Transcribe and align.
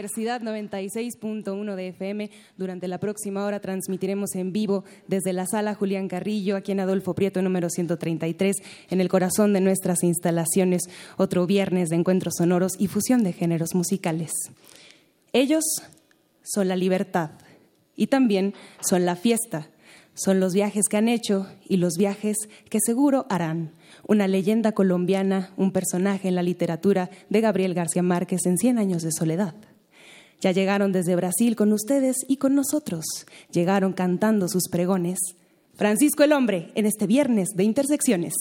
Universidad 0.00 0.40
96.1 0.40 1.74
de 1.74 1.88
FM. 1.88 2.30
Durante 2.56 2.88
la 2.88 2.96
próxima 2.96 3.44
hora 3.44 3.60
transmitiremos 3.60 4.34
en 4.34 4.50
vivo 4.50 4.82
desde 5.08 5.34
la 5.34 5.44
sala 5.44 5.74
Julián 5.74 6.08
Carrillo, 6.08 6.56
aquí 6.56 6.72
en 6.72 6.80
Adolfo 6.80 7.12
Prieto 7.14 7.42
número 7.42 7.68
133, 7.68 8.56
en 8.88 9.02
el 9.02 9.10
corazón 9.10 9.52
de 9.52 9.60
nuestras 9.60 10.02
instalaciones, 10.02 10.84
otro 11.18 11.46
viernes 11.46 11.90
de 11.90 11.96
encuentros 11.96 12.36
sonoros 12.38 12.72
y 12.78 12.86
fusión 12.86 13.22
de 13.22 13.34
géneros 13.34 13.74
musicales. 13.74 14.30
Ellos 15.34 15.64
son 16.42 16.68
la 16.68 16.76
libertad 16.76 17.32
y 17.94 18.06
también 18.06 18.54
son 18.80 19.04
la 19.04 19.16
fiesta. 19.16 19.68
Son 20.14 20.40
los 20.40 20.54
viajes 20.54 20.86
que 20.88 20.96
han 20.96 21.08
hecho 21.08 21.46
y 21.68 21.76
los 21.76 21.98
viajes 21.98 22.38
que 22.70 22.78
seguro 22.80 23.26
harán. 23.28 23.72
Una 24.08 24.28
leyenda 24.28 24.72
colombiana, 24.72 25.52
un 25.58 25.72
personaje 25.72 26.28
en 26.28 26.36
la 26.36 26.42
literatura 26.42 27.10
de 27.28 27.42
Gabriel 27.42 27.74
García 27.74 28.02
Márquez 28.02 28.46
en 28.46 28.56
Cien 28.56 28.78
años 28.78 29.02
de 29.02 29.12
soledad. 29.12 29.54
Ya 30.40 30.52
llegaron 30.52 30.92
desde 30.92 31.16
Brasil 31.16 31.54
con 31.54 31.72
ustedes 31.72 32.16
y 32.26 32.38
con 32.38 32.54
nosotros. 32.54 33.04
Llegaron 33.52 33.92
cantando 33.92 34.48
sus 34.48 34.68
pregones. 34.68 35.18
Francisco 35.74 36.22
el 36.22 36.32
Hombre, 36.32 36.70
en 36.74 36.86
este 36.86 37.06
viernes 37.06 37.50
de 37.54 37.64
Intersecciones. 37.64 38.34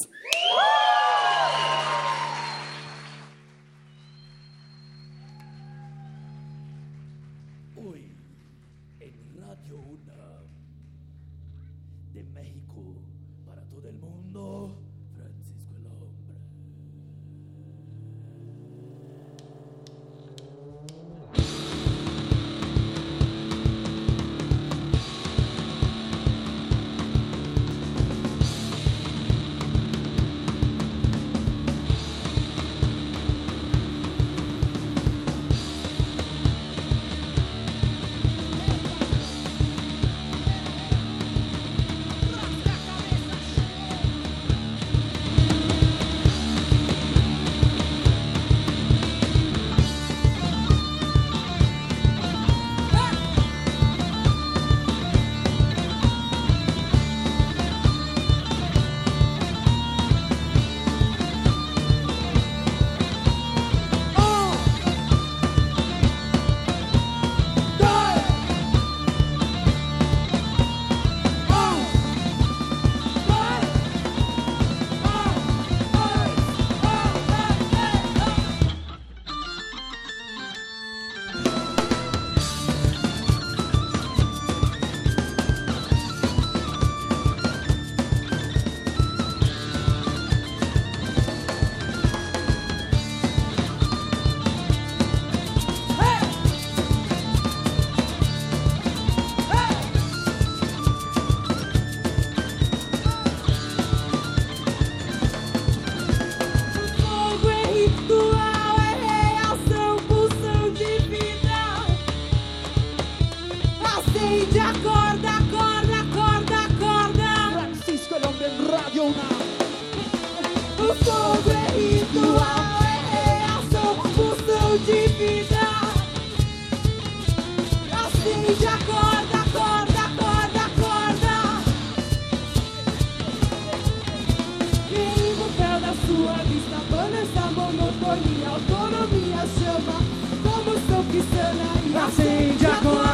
Monotonia, 138.10 138.50
autonomia 138.50 139.38
chama, 139.60 140.00
como 140.42 140.74
estou 140.76 141.04
que 141.04 141.22
sana 141.22 141.70
e 141.86 141.98
acende, 141.98 142.66
acorda, 142.66 143.09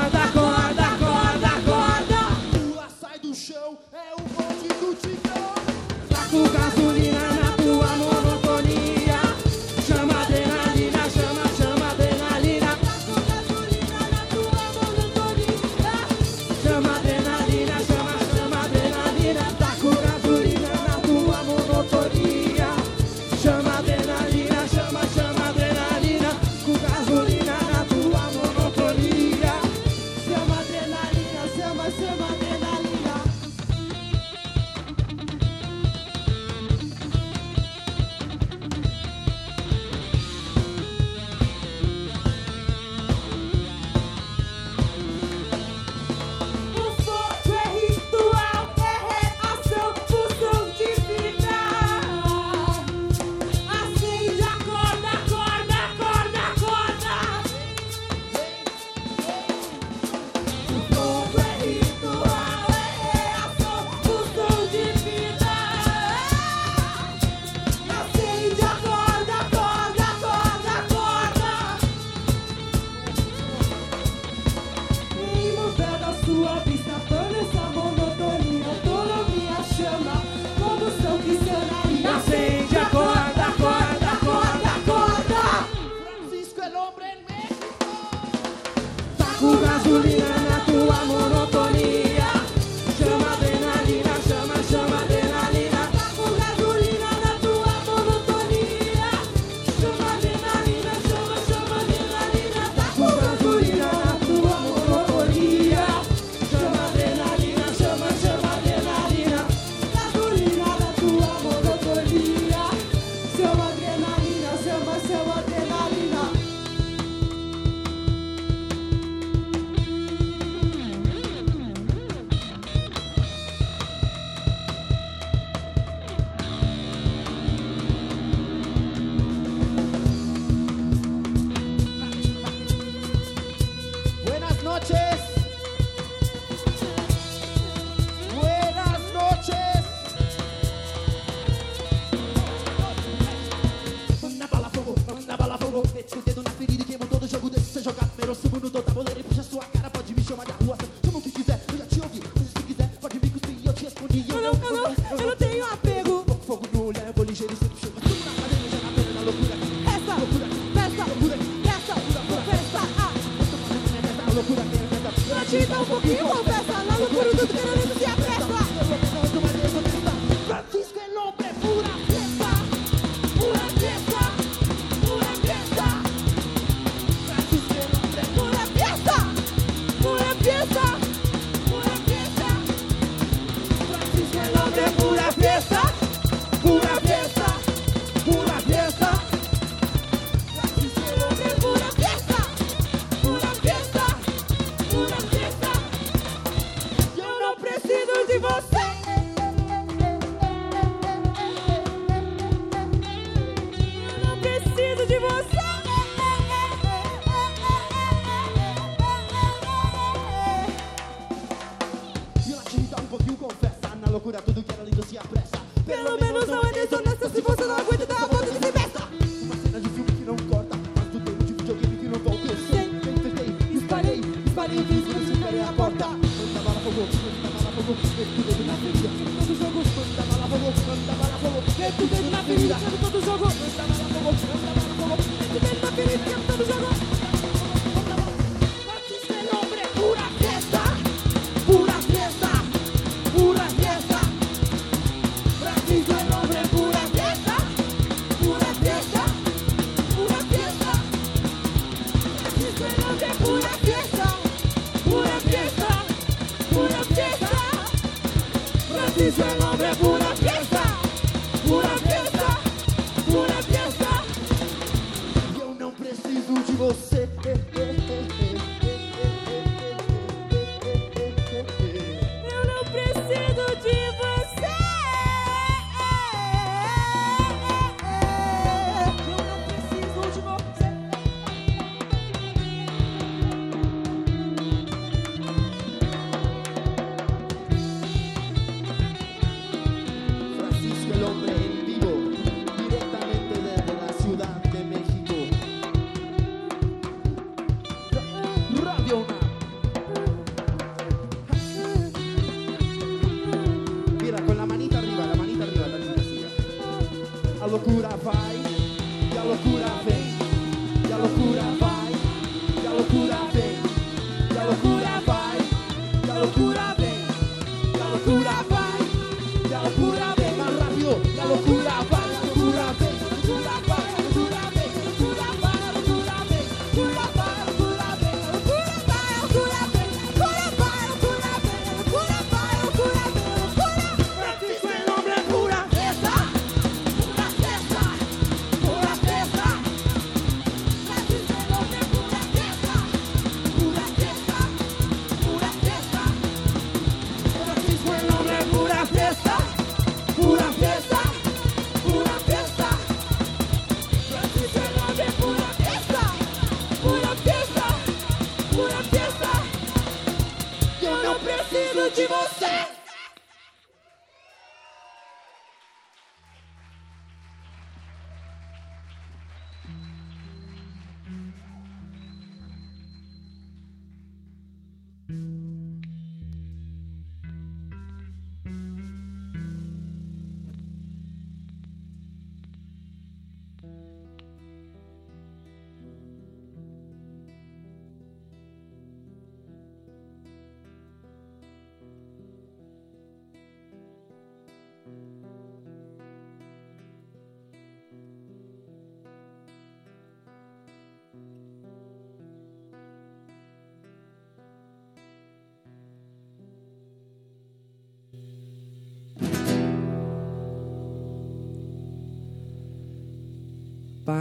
loucura, 214.16 214.42
tudo 214.42 214.64
que 214.64 214.72
era 214.72 214.84
lindo 214.84 215.06
se 215.06 215.18
apressa. 215.18 215.58
Pelo, 215.86 216.04
Pelo 216.04 216.22
menos 216.22 216.48
não 216.48 216.62
é 216.62 216.72
desonesta 216.72 217.30
se 217.30 217.42
você 217.42 217.66
não 217.66 217.76
aguenta 217.76 218.06
dar 218.06 218.24
a 218.24 218.28
volta 218.28 218.46
de 218.46 218.60
si. 218.64 219.44
Uma 219.44 219.56
cena 219.58 219.82
de 219.82 219.90
filme 219.90 220.12
que 220.12 220.24
não 220.24 220.38
corta, 220.48 220.80
mas 220.96 221.06
do 221.12 221.20
tempo 221.20 221.44
de 221.44 221.54
videogame 221.54 221.98
que 221.98 222.08
não 222.08 222.20
volta. 222.20 222.48
Eu 222.48 222.58
sei, 222.72 222.88
eu 222.96 223.20
tentei, 223.20 223.50
espalhei, 223.76 224.22
espalhei, 224.48 224.84
fiz 224.86 225.04
que 225.04 225.20
superei 225.36 225.62
a 225.62 225.74
porta. 225.74 226.08
Manda 226.08 226.60
bala 226.64 226.80
fogo, 226.80 227.04
manda 227.12 227.48
bala 227.60 227.72
fogo, 227.76 227.92
meto 228.16 228.40
dedo 228.48 228.64
na 228.64 228.76
ferida. 228.80 229.10
Todo 229.36 229.52
jogo, 229.60 229.80
manda 229.84 230.24
bala 230.32 230.48
fogo, 230.48 230.68
manda 230.88 231.14
bala 231.20 231.38
fogo, 231.44 231.60
meto 231.76 232.04
dedo 232.08 232.30
na 232.32 232.42
ferida. 232.44 232.76
Todo 233.04 233.20
jogo, 233.20 233.46
manda 233.52 233.84
bala 233.84 234.06
fogo, 234.16 234.32
manda 234.48 234.72
bala 234.80 234.96
fogo, 234.96 235.24
meto 235.36 235.60
dedo 235.60 235.80
na 235.84 235.92
ferida. 235.92 236.32
Todo 236.48 236.64
jogo. 236.64 237.15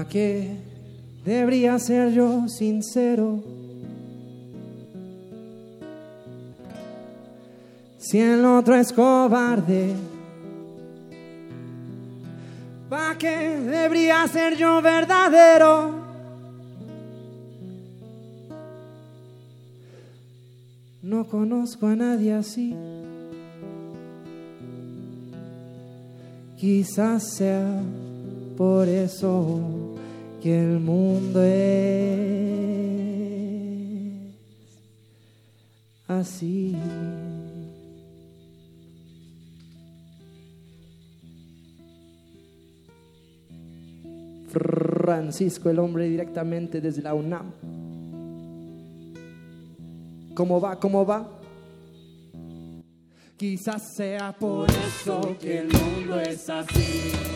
¿Pa' 0.05 0.11
qué 0.11 0.59
debería 1.25 1.79
ser 1.79 2.13
yo 2.13 2.47
sincero? 2.47 3.43
Si 7.97 8.21
el 8.21 8.45
otro 8.45 8.75
es 8.75 8.93
cobarde, 8.93 9.95
¿pa' 12.91 13.17
qué 13.19 13.59
debería 13.61 14.29
ser 14.29 14.59
yo 14.59 14.83
verdadero? 14.83 15.95
No 21.01 21.27
conozco 21.27 21.87
a 21.87 21.97
nadie 21.97 22.35
así. 22.35 22.77
Quizás 26.59 27.37
sea 27.37 27.81
por 28.57 28.89
eso 28.89 29.61
que 30.43 30.59
el 30.63 30.81
mundo 30.81 31.43
es 31.43 31.95
así. 36.07 36.77
Francisco, 45.05 45.69
el 45.69 45.79
hombre 45.81 46.09
directamente 46.09 46.81
desde 46.81 47.03
la 47.03 47.15
UNAM. 47.15 47.53
¿Cómo 50.35 50.61
va? 50.61 50.79
¿Cómo 50.81 51.05
va? 51.05 51.41
Quizás 53.37 53.95
sea 53.97 54.33
por 54.33 54.69
eso 54.71 55.37
que 55.41 55.59
el 55.59 55.69
mundo 55.69 56.21
es 56.21 56.49
así. 56.49 57.34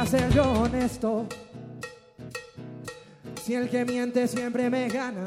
Debería 0.00 0.06
ser 0.06 0.34
yo 0.34 0.52
honesto? 0.52 1.26
Si 3.42 3.54
el 3.54 3.68
que 3.68 3.84
miente 3.84 4.26
siempre 4.28 4.70
me 4.70 4.88
gana. 4.88 5.26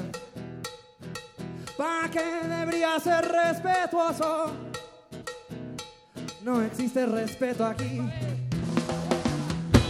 ¿Para 1.78 2.10
qué 2.10 2.48
debería 2.48 3.00
ser 3.00 3.26
respetuoso? 3.32 4.52
No 6.44 6.62
existe 6.62 7.06
respeto 7.06 7.66
aquí. 7.66 8.02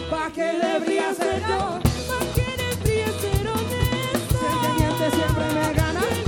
¿Para 0.10 0.32
qué 0.32 0.54
debería 0.62 1.14
ser 1.14 1.42
yo? 1.42 1.80
¿Por 2.08 2.28
qué 2.34 2.56
debería 2.58 3.08
ser 3.08 3.48
honesto? 3.48 4.38
Si 4.40 4.46
el 4.46 4.62
que 4.62 4.84
miente 4.84 5.12
siempre 5.12 5.46
me 5.54 5.74
gana. 5.74 6.23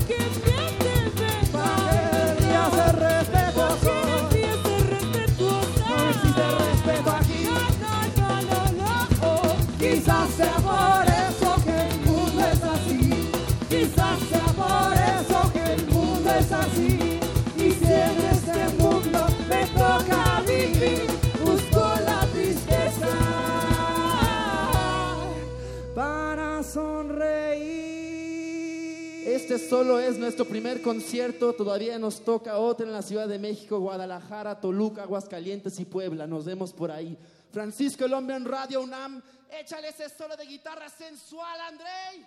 Solo 29.69 29.99
es 29.99 30.17
nuestro 30.17 30.45
primer 30.45 30.81
concierto. 30.81 31.53
Todavía 31.53 31.97
nos 31.97 32.23
toca 32.23 32.57
otro 32.57 32.85
en 32.85 32.93
la 32.93 33.01
Ciudad 33.01 33.27
de 33.27 33.39
México, 33.39 33.79
Guadalajara, 33.79 34.59
Toluca, 34.59 35.03
Aguascalientes 35.03 35.79
y 35.79 35.85
Puebla. 35.85 36.27
Nos 36.27 36.45
vemos 36.45 36.71
por 36.73 36.91
ahí. 36.91 37.17
Francisco 37.51 38.05
el 38.05 38.13
hombre 38.13 38.35
en 38.35 38.45
Radio 38.45 38.81
UNAM. 38.81 39.21
Échale 39.49 39.89
ese 39.89 40.09
solo 40.09 40.35
de 40.35 40.45
guitarra 40.45 40.89
sensual, 40.89 41.59
Andrei. 41.61 42.25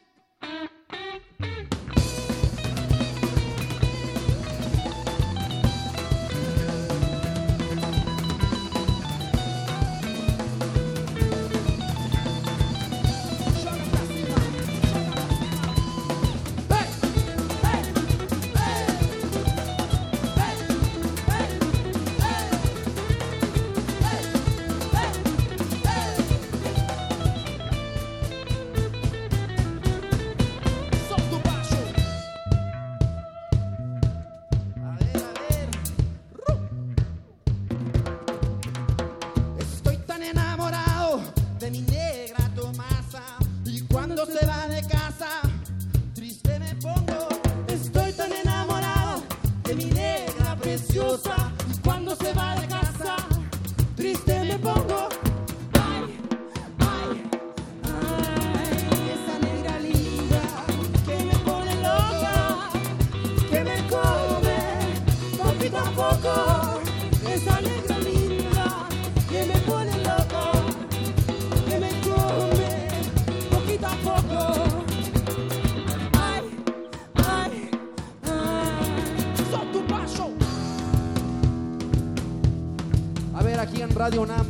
Radio 83.99 84.23
UNAM, 84.23 84.47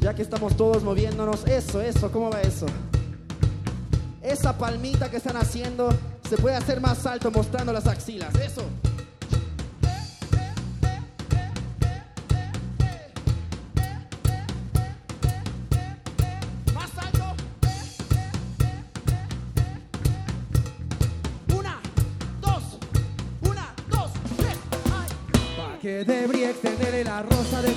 ya 0.00 0.14
que 0.14 0.22
estamos 0.22 0.56
todos 0.56 0.82
moviéndonos, 0.82 1.46
eso, 1.46 1.82
eso, 1.82 2.10
¿cómo 2.10 2.30
va 2.30 2.40
eso? 2.40 2.64
Esa 4.22 4.56
palmita 4.56 5.10
que 5.10 5.18
están 5.18 5.36
haciendo 5.36 5.90
se 6.26 6.38
puede 6.38 6.56
hacer 6.56 6.80
más 6.80 7.04
alto 7.04 7.30
mostrando 7.30 7.70
las 7.70 7.86
axilas, 7.86 8.34
eso. 8.36 8.62
Rosa 27.22 27.62
de 27.62 27.67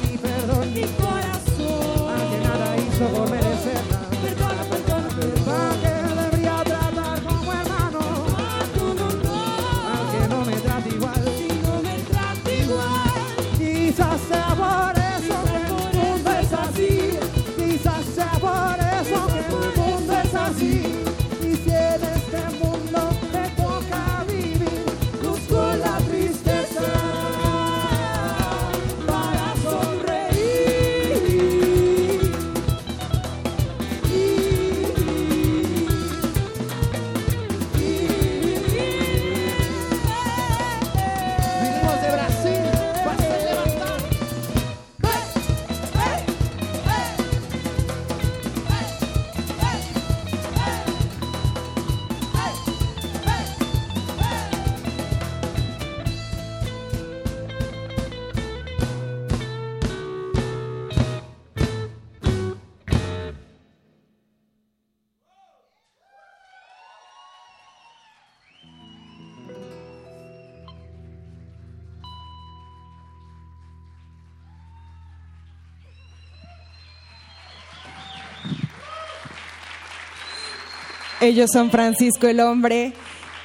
Ellos 81.22 81.52
son 81.54 81.70
Francisco 81.70 82.26
el 82.28 82.40
Hombre 82.40 82.94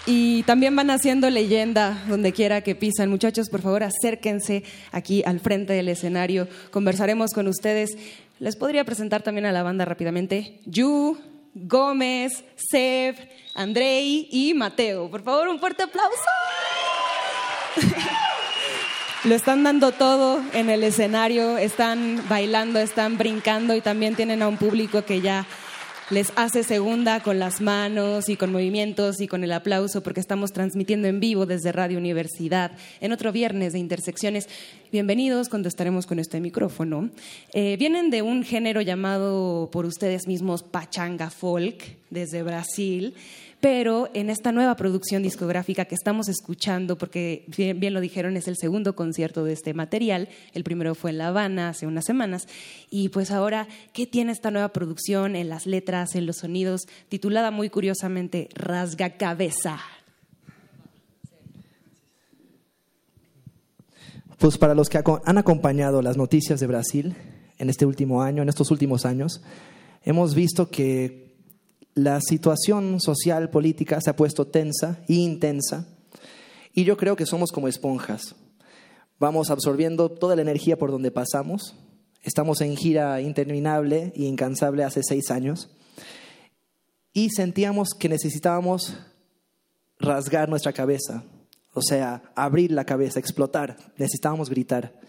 y 0.06 0.44
también 0.44 0.74
van 0.74 0.88
haciendo 0.90 1.28
leyenda 1.28 2.02
donde 2.08 2.32
quiera 2.32 2.62
que 2.62 2.74
pisan. 2.74 3.10
Muchachos, 3.10 3.50
por 3.50 3.60
favor, 3.60 3.82
acérquense 3.82 4.64
aquí 4.92 5.22
al 5.26 5.40
frente 5.40 5.74
del 5.74 5.90
escenario. 5.90 6.48
Conversaremos 6.70 7.32
con 7.34 7.48
ustedes. 7.48 7.90
Les 8.38 8.56
podría 8.56 8.84
presentar 8.84 9.20
también 9.22 9.44
a 9.44 9.52
la 9.52 9.62
banda 9.62 9.84
rápidamente. 9.84 10.58
Yu, 10.64 11.18
Gómez, 11.52 12.44
Seb, 12.56 13.16
Andrei 13.54 14.26
y 14.32 14.54
Mateo. 14.54 15.10
Por 15.10 15.22
favor, 15.22 15.48
un 15.48 15.60
fuerte 15.60 15.82
aplauso. 15.82 16.16
Lo 19.24 19.34
están 19.34 19.64
dando 19.64 19.92
todo 19.92 20.40
en 20.54 20.70
el 20.70 20.82
escenario, 20.82 21.58
están 21.58 22.22
bailando, 22.26 22.78
están 22.78 23.18
brincando 23.18 23.74
y 23.74 23.82
también 23.82 24.14
tienen 24.14 24.40
a 24.40 24.48
un 24.48 24.56
público 24.56 25.04
que 25.04 25.20
ya 25.20 25.46
les 26.10 26.32
hace 26.36 26.62
segunda 26.62 27.20
con 27.20 27.40
las 27.40 27.60
manos 27.60 28.28
y 28.28 28.36
con 28.36 28.52
movimientos 28.52 29.20
y 29.20 29.26
con 29.26 29.42
el 29.42 29.50
aplauso 29.50 30.04
porque 30.04 30.20
estamos 30.20 30.52
transmitiendo 30.52 31.08
en 31.08 31.18
vivo 31.18 31.46
desde 31.46 31.72
Radio 31.72 31.98
Universidad 31.98 32.70
en 33.00 33.10
otro 33.10 33.32
viernes 33.32 33.72
de 33.72 33.80
Intersecciones. 33.80 34.48
Bienvenidos, 34.92 35.48
contestaremos 35.48 36.06
con 36.06 36.20
este 36.20 36.40
micrófono. 36.40 37.10
Eh, 37.52 37.76
vienen 37.76 38.10
de 38.10 38.22
un 38.22 38.44
género 38.44 38.82
llamado 38.82 39.68
por 39.72 39.84
ustedes 39.84 40.28
mismos 40.28 40.62
Pachanga 40.62 41.30
Folk 41.30 41.96
desde 42.10 42.44
Brasil 42.44 43.14
pero 43.68 44.08
en 44.14 44.30
esta 44.30 44.52
nueva 44.52 44.76
producción 44.76 45.24
discográfica 45.24 45.86
que 45.86 45.96
estamos 45.96 46.28
escuchando, 46.28 46.96
porque 46.96 47.44
bien, 47.48 47.80
bien, 47.80 47.94
lo 47.94 48.00
dijeron, 48.00 48.36
es 48.36 48.46
el 48.46 48.56
segundo 48.56 48.94
concierto 48.94 49.42
de 49.42 49.54
este 49.54 49.74
material, 49.74 50.28
el 50.54 50.62
primero 50.62 50.94
fue 50.94 51.10
en 51.10 51.18
La 51.18 51.26
Habana 51.26 51.70
hace 51.70 51.84
unas 51.84 52.04
semanas, 52.04 52.46
y 52.90 53.08
pues 53.08 53.32
ahora, 53.32 53.66
¿qué 53.92 54.06
tiene 54.06 54.30
esta 54.30 54.52
nueva 54.52 54.68
producción 54.68 55.34
en 55.34 55.48
las 55.48 55.66
letras, 55.66 56.14
en 56.14 56.26
los 56.26 56.36
sonidos, 56.36 56.82
titulada 57.08 57.50
muy 57.50 57.68
curiosamente 57.68 58.50
Rasga 58.54 59.16
Cabeza? 59.16 59.80
Pues 64.38 64.58
para 64.58 64.76
los 64.76 64.88
que 64.88 65.02
han 65.24 65.38
acompañado 65.38 66.02
las 66.02 66.16
noticias 66.16 66.60
de 66.60 66.68
Brasil 66.68 67.16
en 67.58 67.68
este 67.68 67.84
último 67.84 68.22
año, 68.22 68.44
en 68.44 68.48
estos 68.48 68.70
últimos 68.70 69.04
años, 69.04 69.42
hemos 70.04 70.36
visto 70.36 70.70
que 70.70 71.25
la 71.96 72.20
situación 72.20 73.00
social, 73.00 73.48
política 73.48 74.00
se 74.02 74.10
ha 74.10 74.16
puesto 74.16 74.46
tensa 74.46 75.02
e 75.08 75.14
intensa 75.14 75.88
y 76.74 76.84
yo 76.84 76.98
creo 76.98 77.16
que 77.16 77.24
somos 77.24 77.50
como 77.50 77.68
esponjas. 77.68 78.36
Vamos 79.18 79.50
absorbiendo 79.50 80.10
toda 80.10 80.36
la 80.36 80.42
energía 80.42 80.76
por 80.76 80.90
donde 80.90 81.10
pasamos. 81.10 81.74
Estamos 82.22 82.60
en 82.60 82.76
gira 82.76 83.22
interminable 83.22 84.12
y 84.14 84.26
incansable 84.26 84.84
hace 84.84 85.00
seis 85.02 85.30
años 85.30 85.70
y 87.14 87.30
sentíamos 87.30 87.94
que 87.98 88.10
necesitábamos 88.10 88.98
rasgar 89.98 90.50
nuestra 90.50 90.74
cabeza, 90.74 91.24
o 91.72 91.80
sea, 91.80 92.30
abrir 92.36 92.72
la 92.72 92.84
cabeza, 92.84 93.18
explotar, 93.18 93.78
necesitábamos 93.96 94.50
gritar. 94.50 95.00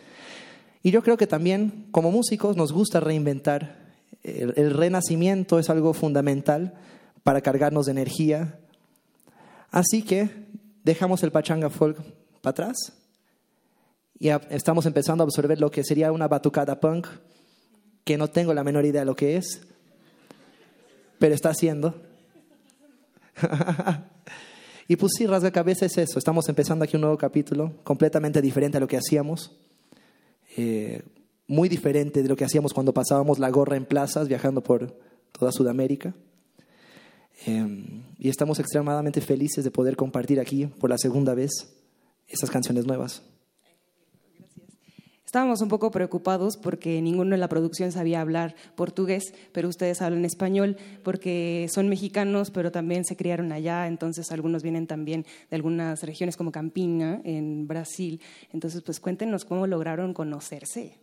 Y 0.84 0.91
yo 0.91 1.04
creo 1.04 1.17
que 1.17 1.28
también 1.28 1.89
como 1.91 2.12
músicos 2.12 2.56
nos 2.56 2.71
gusta 2.71 3.02
reinventar 3.02 3.87
el, 4.23 4.73
renacimiento 4.73 5.60
es 5.60 5.69
algo 5.69 5.93
fundamental 5.93 6.73
para 7.23 7.41
cargarnos 7.41 7.86
de 7.86 7.91
energía. 7.93 8.60
Así 9.71 10.01
que 10.01 10.30
dejamos 10.84 11.23
el 11.23 11.32
pachanga 11.32 11.69
folk 11.69 11.97
para 12.41 12.51
atrás 12.51 12.93
y 14.19 14.30
estamos 14.49 14.86
empezando 14.86 15.23
a 15.23 15.25
absorber 15.25 15.60
lo 15.60 15.69
que 15.69 15.84
sería 15.84 16.12
una 16.12 16.27
batucada 16.27 16.80
punk, 16.80 17.08
que 18.03 18.17
no 18.17 18.30
tengo 18.30 18.53
la 18.53 18.63
menor 18.63 18.86
idea 18.86 19.01
de 19.01 19.06
lo 19.06 19.15
que 19.15 19.38
es, 19.38 19.62
pero 21.19 21.36
está 21.36 21.49
haciendo. 21.49 21.93
y 24.88 24.95
pues 24.95 25.12
sí, 25.17 25.27
rasga 25.27 25.51
cabeza 25.51 25.86
es 25.86 25.97
eso. 25.97 26.17
Estamos 26.17 26.49
empezando 26.49 26.84
aquí 26.84 26.95
un 26.95 27.01
nuevo 27.01 27.17
capítulo, 27.17 27.73
completamente 27.84 28.41
diferente 28.41 28.77
a 28.77 28.80
lo 28.80 28.88
que 28.88 28.97
hacíamos. 28.97 29.56
Eh, 30.56 31.03
muy 31.47 31.69
diferente 31.69 32.21
de 32.21 32.29
lo 32.29 32.36
que 32.36 32.45
hacíamos 32.45 32.73
cuando 32.73 32.93
pasábamos 32.93 33.39
la 33.39 33.49
gorra 33.49 33.77
en 33.77 33.86
plazas 33.86 34.27
viajando 34.27 34.62
por 34.62 34.97
toda 35.31 35.51
Sudamérica. 35.51 36.13
Eh, 37.45 38.03
y 38.17 38.29
estamos 38.29 38.60
extremadamente 38.60 39.21
felices 39.21 39.63
de 39.63 39.71
poder 39.71 39.95
compartir 39.95 40.39
aquí 40.39 40.65
por 40.65 40.89
la 40.89 40.97
segunda 40.97 41.33
vez 41.33 41.51
estas 42.27 42.49
canciones 42.49 42.86
nuevas. 42.86 43.23
Estábamos 45.25 45.62
un 45.62 45.67
poco 45.67 45.91
preocupados 45.91 46.55
porque 46.55 47.01
ninguno 47.01 47.36
en 47.36 47.41
la 47.41 47.49
producción 47.49 47.91
sabía 47.91 48.21
hablar 48.21 48.55
portugués, 48.75 49.33
pero 49.51 49.67
ustedes 49.67 50.01
hablan 50.01 50.23
español 50.23 50.77
porque 51.03 51.67
son 51.69 51.89
mexicanos, 51.89 52.49
pero 52.49 52.71
también 52.71 53.03
se 53.03 53.17
criaron 53.17 53.51
allá, 53.51 53.88
entonces 53.88 54.31
algunos 54.31 54.63
vienen 54.63 54.88
también 54.88 55.25
de 55.49 55.55
algunas 55.57 56.01
regiones 56.03 56.38
como 56.38 56.53
Campina, 56.53 57.19
en 57.25 57.67
Brasil. 57.67 58.21
Entonces, 58.53 58.81
pues 58.81 59.01
cuéntenos 59.01 59.43
cómo 59.43 59.67
lograron 59.67 60.13
conocerse. 60.13 60.97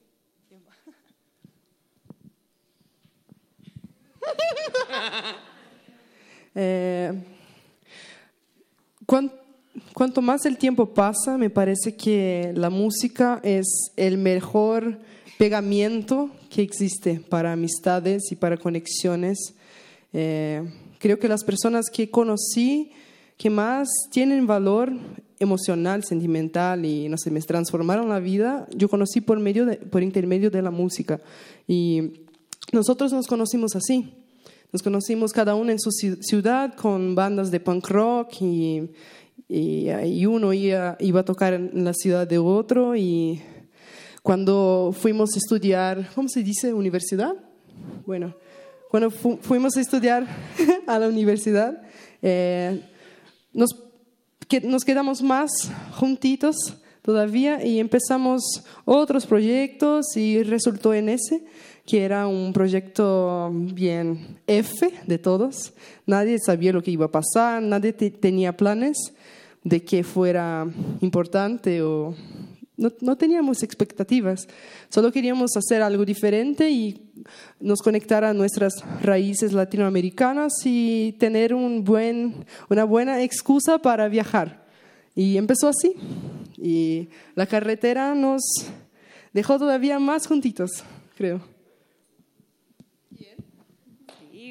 Eh, 6.56 7.12
cuanto 9.92 10.22
más 10.22 10.46
el 10.46 10.56
tiempo 10.56 10.94
pasa, 10.94 11.36
me 11.36 11.50
parece 11.50 11.96
que 11.96 12.52
la 12.54 12.70
música 12.70 13.40
es 13.42 13.66
el 13.96 14.18
mejor 14.18 15.00
pegamiento 15.36 16.30
que 16.50 16.62
existe 16.62 17.20
para 17.28 17.52
amistades 17.52 18.30
y 18.30 18.36
para 18.36 18.56
conexiones. 18.56 19.54
Eh, 20.12 20.62
creo 21.00 21.18
que 21.18 21.26
las 21.26 21.42
personas 21.42 21.86
que 21.92 22.08
conocí 22.08 22.92
que 23.36 23.50
más 23.50 23.88
tienen 24.10 24.46
valor 24.46 24.92
emocional, 25.40 26.04
sentimental 26.04 26.84
y 26.84 27.08
no 27.08 27.18
sé, 27.18 27.30
me 27.30 27.40
transformaron 27.40 28.08
la 28.08 28.20
vida, 28.20 28.68
yo 28.74 28.88
conocí 28.88 29.20
por 29.20 29.40
medio 29.40 29.66
por 29.90 30.02
intermedio 30.02 30.50
de 30.50 30.62
la 30.62 30.70
música 30.70 31.20
y 31.66 32.23
nosotros 32.72 33.12
nos 33.12 33.26
conocimos 33.26 33.76
así. 33.76 34.14
Nos 34.72 34.82
conocimos 34.82 35.32
cada 35.32 35.54
uno 35.54 35.70
en 35.70 35.78
su 35.78 35.90
ciudad 35.92 36.74
con 36.74 37.14
bandas 37.14 37.50
de 37.50 37.60
punk 37.60 37.88
rock 37.88 38.40
y, 38.40 38.90
y, 39.48 39.88
y 39.90 40.26
uno 40.26 40.52
iba, 40.52 40.96
iba, 40.98 41.20
a 41.20 41.24
tocar 41.24 41.54
en 41.54 41.84
la 41.84 41.94
ciudad 41.94 42.26
de 42.26 42.38
otro 42.38 42.96
y 42.96 43.40
cuando 44.24 44.94
fuimos 44.98 45.34
a 45.34 45.38
estudiar, 45.38 46.08
¿cómo 46.14 46.28
se 46.28 46.42
dice? 46.42 46.72
¿Universidad? 46.72 47.34
Bueno, 48.06 48.34
cuando 48.90 49.10
fu 49.10 49.36
fuimos 49.42 49.76
a 49.76 49.80
estudiar 49.80 50.26
a 50.86 50.98
la 50.98 51.08
universidad, 51.08 51.82
eh, 52.22 52.80
nos, 53.52 53.70
que, 54.48 54.60
nos 54.60 54.82
quedamos 54.82 55.20
más 55.20 55.50
juntitos 55.92 56.56
todavía 57.02 57.62
y 57.62 57.80
empezamos 57.80 58.64
otros 58.86 59.26
proyectos 59.26 60.16
y 60.16 60.42
resultó 60.42 60.94
en 60.94 61.10
ese, 61.10 61.44
que 61.86 62.04
era 62.04 62.26
un 62.26 62.52
proyecto 62.52 63.50
bien 63.52 64.38
F 64.46 64.90
de 65.06 65.18
todos. 65.18 65.72
Nadie 66.06 66.38
sabía 66.38 66.72
lo 66.72 66.82
que 66.82 66.90
iba 66.90 67.06
a 67.06 67.10
pasar, 67.10 67.62
nadie 67.62 67.92
tenía 67.92 68.56
planes 68.56 68.96
de 69.62 69.84
que 69.84 70.02
fuera 70.04 70.66
importante 71.00 71.82
o 71.82 72.14
no, 72.76 72.90
no, 73.00 73.16
teníamos 73.16 73.62
expectativas, 73.62 74.48
solo 74.88 75.12
queríamos 75.12 75.56
hacer 75.56 75.80
algo 75.80 76.04
diferente 76.04 76.68
y 76.70 77.12
nos 77.60 77.80
conectar 77.80 78.24
a 78.24 78.34
nuestras 78.34 78.74
raíces 79.00 79.52
latinoamericanas 79.52 80.52
y 80.64 81.12
tener 81.20 81.54
un 81.54 81.84
buen, 81.84 82.44
una 82.68 82.82
buena 82.82 83.22
excusa 83.22 83.78
para 83.78 84.08
viajar. 84.08 84.64
Y 85.14 85.36
empezó 85.36 85.68
así. 85.68 85.94
Y 86.56 87.08
la 87.36 87.46
carretera 87.46 88.14
nos 88.16 88.42
dejó 89.32 89.56
todavía 89.56 90.00
más 90.00 90.26
juntitos, 90.26 90.82
creo. 91.16 91.53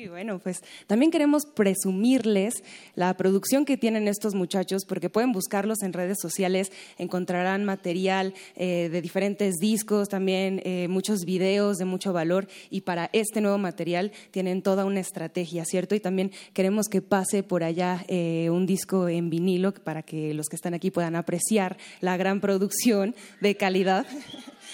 Bueno, 0.07 0.39
pues 0.39 0.61
también 0.87 1.11
queremos 1.11 1.45
presumirles 1.45 2.63
la 2.95 3.15
producción 3.15 3.65
que 3.65 3.77
tienen 3.77 4.07
estos 4.07 4.35
muchachos, 4.35 4.83
porque 4.87 5.09
pueden 5.09 5.31
buscarlos 5.31 5.81
en 5.83 5.93
redes 5.93 6.17
sociales, 6.21 6.71
encontrarán 6.97 7.65
material 7.65 8.33
eh, 8.55 8.89
de 8.89 9.01
diferentes 9.01 9.55
discos, 9.55 10.09
también 10.09 10.61
eh, 10.63 10.87
muchos 10.87 11.25
videos 11.25 11.77
de 11.77 11.85
mucho 11.85 12.13
valor, 12.13 12.47
y 12.69 12.81
para 12.81 13.09
este 13.13 13.41
nuevo 13.41 13.57
material 13.57 14.11
tienen 14.31 14.61
toda 14.61 14.85
una 14.85 14.99
estrategia, 14.99 15.65
¿cierto? 15.65 15.95
Y 15.95 15.99
también 15.99 16.31
queremos 16.53 16.87
que 16.87 17.01
pase 17.01 17.43
por 17.43 17.63
allá 17.63 18.05
eh, 18.07 18.49
un 18.49 18.65
disco 18.65 19.07
en 19.07 19.29
vinilo 19.29 19.73
para 19.73 20.03
que 20.03 20.33
los 20.33 20.47
que 20.47 20.55
están 20.55 20.73
aquí 20.73 20.91
puedan 20.91 21.15
apreciar 21.15 21.77
la 22.01 22.17
gran 22.17 22.41
producción 22.41 23.15
de 23.41 23.55
calidad. 23.55 24.05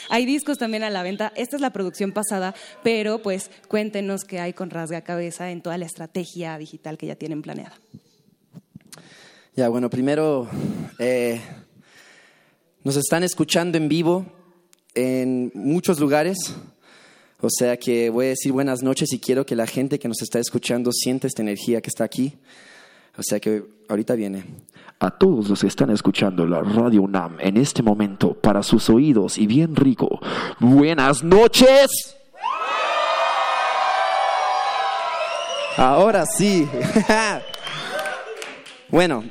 Hay 0.10 0.26
discos 0.26 0.58
también 0.58 0.84
a 0.84 0.90
la 0.90 1.04
venta. 1.04 1.32
Esta 1.36 1.56
es 1.56 1.62
la 1.62 1.72
producción 1.72 2.12
pasada, 2.12 2.56
pero 2.84 3.22
pues 3.22 3.52
cuéntenos 3.68 4.24
qué 4.24 4.40
hay 4.40 4.54
con 4.54 4.70
Rasga 4.70 5.02
Cabeza 5.02 5.52
en 5.52 5.62
toda 5.62 5.78
la 5.78 5.86
estrategia 5.86 6.58
digital 6.58 6.98
que 6.98 7.08
ya 7.08 7.16
tienen 7.16 7.42
planeada. 7.42 7.80
Ya, 9.56 9.70
bueno, 9.70 9.90
primero 9.90 10.50
eh, 10.98 11.42
nos 12.84 12.96
están 12.96 13.24
escuchando 13.24 13.78
en 13.78 13.88
vivo 13.88 14.26
en 14.96 15.52
muchos 15.54 16.00
lugares. 16.00 16.38
O 17.42 17.50
sea 17.50 17.78
que 17.78 18.10
voy 18.10 18.26
a 18.26 18.30
decir 18.30 18.52
buenas 18.52 18.84
noches 18.84 19.14
y 19.14 19.20
quiero 19.20 19.46
que 19.46 19.56
la 19.56 19.68
gente 19.68 20.00
que 20.00 20.08
nos 20.08 20.22
está 20.22 20.40
escuchando 20.40 20.92
sienta 20.92 21.28
esta 21.28 21.42
energía 21.42 21.82
que 21.82 21.90
está 21.90 22.04
aquí. 22.04 22.38
O 23.20 23.22
sea 23.22 23.38
que 23.42 23.62
ahorita 23.90 24.16
viene 24.16 24.46
a 24.98 25.12
todos 25.12 25.50
los 25.50 25.60
que 25.60 25.68
están 25.68 25.90
escuchando 25.90 26.46
la 26.46 26.62
Radio 26.62 27.02
UNAM 27.02 27.36
en 27.42 27.58
este 27.58 27.84
momento 27.84 28.34
para 28.34 28.64
sus 28.64 28.90
oídos 28.90 29.38
y 29.38 29.46
bien 29.46 29.76
rico. 29.76 30.22
Buenas 30.62 31.22
noches. 31.22 32.16
Ahora 35.76 36.26
sí. 36.26 36.66
bueno, 38.90 39.26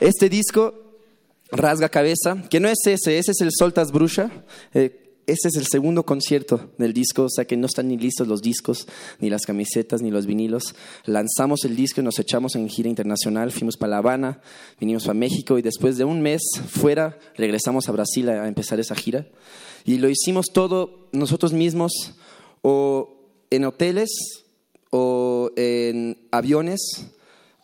este 0.00 0.28
disco 0.28 0.74
Rasga 1.50 1.88
Cabeza, 1.88 2.42
que 2.50 2.60
no 2.60 2.68
es 2.68 2.78
ese, 2.84 3.16
ese 3.16 3.30
es 3.30 3.40
el 3.40 3.48
Soltas 3.58 3.90
Bruxa. 3.90 4.30
Eh, 4.74 5.07
este 5.28 5.48
es 5.48 5.56
el 5.56 5.66
segundo 5.66 6.04
concierto 6.04 6.72
del 6.78 6.94
disco, 6.94 7.24
o 7.24 7.28
sea 7.28 7.44
que 7.44 7.56
no 7.56 7.66
están 7.66 7.88
ni 7.88 7.98
listos 7.98 8.26
los 8.26 8.40
discos, 8.40 8.88
ni 9.20 9.28
las 9.28 9.44
camisetas, 9.44 10.00
ni 10.00 10.10
los 10.10 10.24
vinilos. 10.24 10.74
Lanzamos 11.04 11.64
el 11.64 11.76
disco 11.76 12.00
y 12.00 12.04
nos 12.04 12.18
echamos 12.18 12.56
en 12.56 12.68
gira 12.68 12.88
internacional, 12.88 13.52
fuimos 13.52 13.76
para 13.76 13.90
La 13.90 13.98
Habana, 13.98 14.40
vinimos 14.80 15.06
a 15.06 15.14
México 15.14 15.58
y 15.58 15.62
después 15.62 15.98
de 15.98 16.04
un 16.04 16.22
mes 16.22 16.40
fuera 16.68 17.18
regresamos 17.36 17.88
a 17.88 17.92
Brasil 17.92 18.28
a 18.30 18.48
empezar 18.48 18.80
esa 18.80 18.94
gira. 18.94 19.26
Y 19.84 19.98
lo 19.98 20.08
hicimos 20.08 20.46
todo 20.52 21.08
nosotros 21.12 21.52
mismos, 21.52 21.92
o 22.62 23.20
en 23.50 23.66
hoteles, 23.66 24.10
o 24.90 25.50
en 25.56 26.26
aviones, 26.30 26.80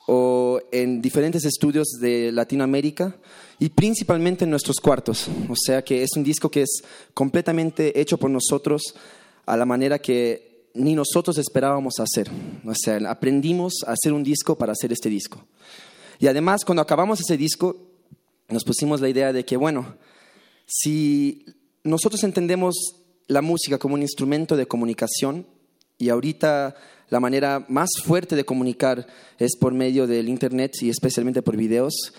o 0.07 0.61
en 0.71 1.01
diferentes 1.01 1.45
estudios 1.47 1.89
de 2.01 2.31
Latinoamérica 2.31 3.17
y 3.59 3.69
principalmente 3.69 4.45
en 4.45 4.51
nuestros 4.51 4.79
cuartos. 4.81 5.29
O 5.49 5.55
sea 5.57 5.83
que 5.83 6.03
es 6.03 6.11
un 6.17 6.25
disco 6.25 6.51
que 6.51 6.63
es 6.63 6.83
completamente 7.13 8.01
hecho 8.01 8.19
por 8.19 8.31
nosotros 8.31 8.83
a 9.47 9.57
la 9.57 9.65
manera 9.65 9.99
que 9.99 10.69
ni 10.75 10.95
nosotros 10.95 11.39
esperábamos 11.39 11.95
hacer. 12.01 12.31
O 12.65 12.75
sea, 12.75 12.99
aprendimos 13.09 13.85
a 13.87 13.93
hacer 13.93 14.13
un 14.13 14.25
disco 14.25 14.57
para 14.57 14.73
hacer 14.73 14.93
este 14.93 15.09
disco. 15.09 15.45
Y 16.19 16.27
además, 16.27 16.65
cuando 16.65 16.83
acabamos 16.83 17.21
ese 17.21 17.37
disco, 17.37 17.77
nos 18.49 18.65
pusimos 18.65 19.01
la 19.01 19.09
idea 19.09 19.33
de 19.33 19.45
que, 19.45 19.57
bueno, 19.57 19.97
si 20.67 21.45
nosotros 21.83 22.23
entendemos 22.25 22.75
la 23.27 23.43
música 23.43 23.79
como 23.79 23.95
un 23.95 24.03
instrumento 24.03 24.57
de 24.57 24.67
comunicación 24.67 25.47
y 25.99 26.09
ahorita 26.09 26.75
la 27.09 27.21
manera 27.21 27.65
más 27.69 27.91
fuerte 28.05 28.37
de 28.37 28.45
comunicar 28.45 29.07
es 29.39 29.57
por 29.57 29.73
medio 29.73 30.07
del 30.07 30.29
Internet 30.29 30.73
y 30.83 30.91
especialmente 30.91 31.43
por 31.43 31.57
videos, 31.57 32.13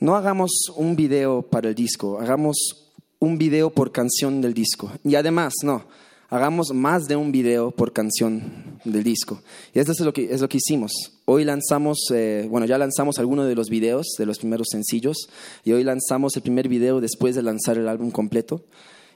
no 0.00 0.16
hagamos 0.16 0.50
un 0.76 0.96
video 0.96 1.42
para 1.42 1.68
el 1.68 1.74
disco, 1.74 2.18
hagamos 2.20 2.84
un 3.18 3.38
video 3.38 3.70
por 3.70 3.92
canción 3.92 4.40
del 4.40 4.54
disco. 4.54 4.90
Y 5.02 5.14
además, 5.14 5.54
no, 5.62 5.84
hagamos 6.28 6.72
más 6.74 7.06
de 7.06 7.16
un 7.16 7.32
video 7.32 7.70
por 7.70 7.92
canción 7.92 8.80
del 8.84 9.04
disco. 9.04 9.40
Y 9.72 9.78
esto 9.78 9.92
es 9.92 10.00
lo 10.00 10.12
que, 10.12 10.32
es 10.32 10.40
lo 10.40 10.48
que 10.48 10.58
hicimos. 10.58 10.92
Hoy 11.24 11.44
lanzamos, 11.44 11.98
eh, 12.12 12.46
bueno, 12.50 12.66
ya 12.66 12.76
lanzamos 12.76 13.18
algunos 13.18 13.46
de 13.46 13.54
los 13.54 13.68
videos, 13.68 14.14
de 14.18 14.26
los 14.26 14.38
primeros 14.38 14.68
sencillos, 14.70 15.28
y 15.64 15.72
hoy 15.72 15.84
lanzamos 15.84 16.36
el 16.36 16.42
primer 16.42 16.68
video 16.68 17.00
después 17.00 17.34
de 17.34 17.42
lanzar 17.42 17.78
el 17.78 17.88
álbum 17.88 18.10
completo. 18.10 18.62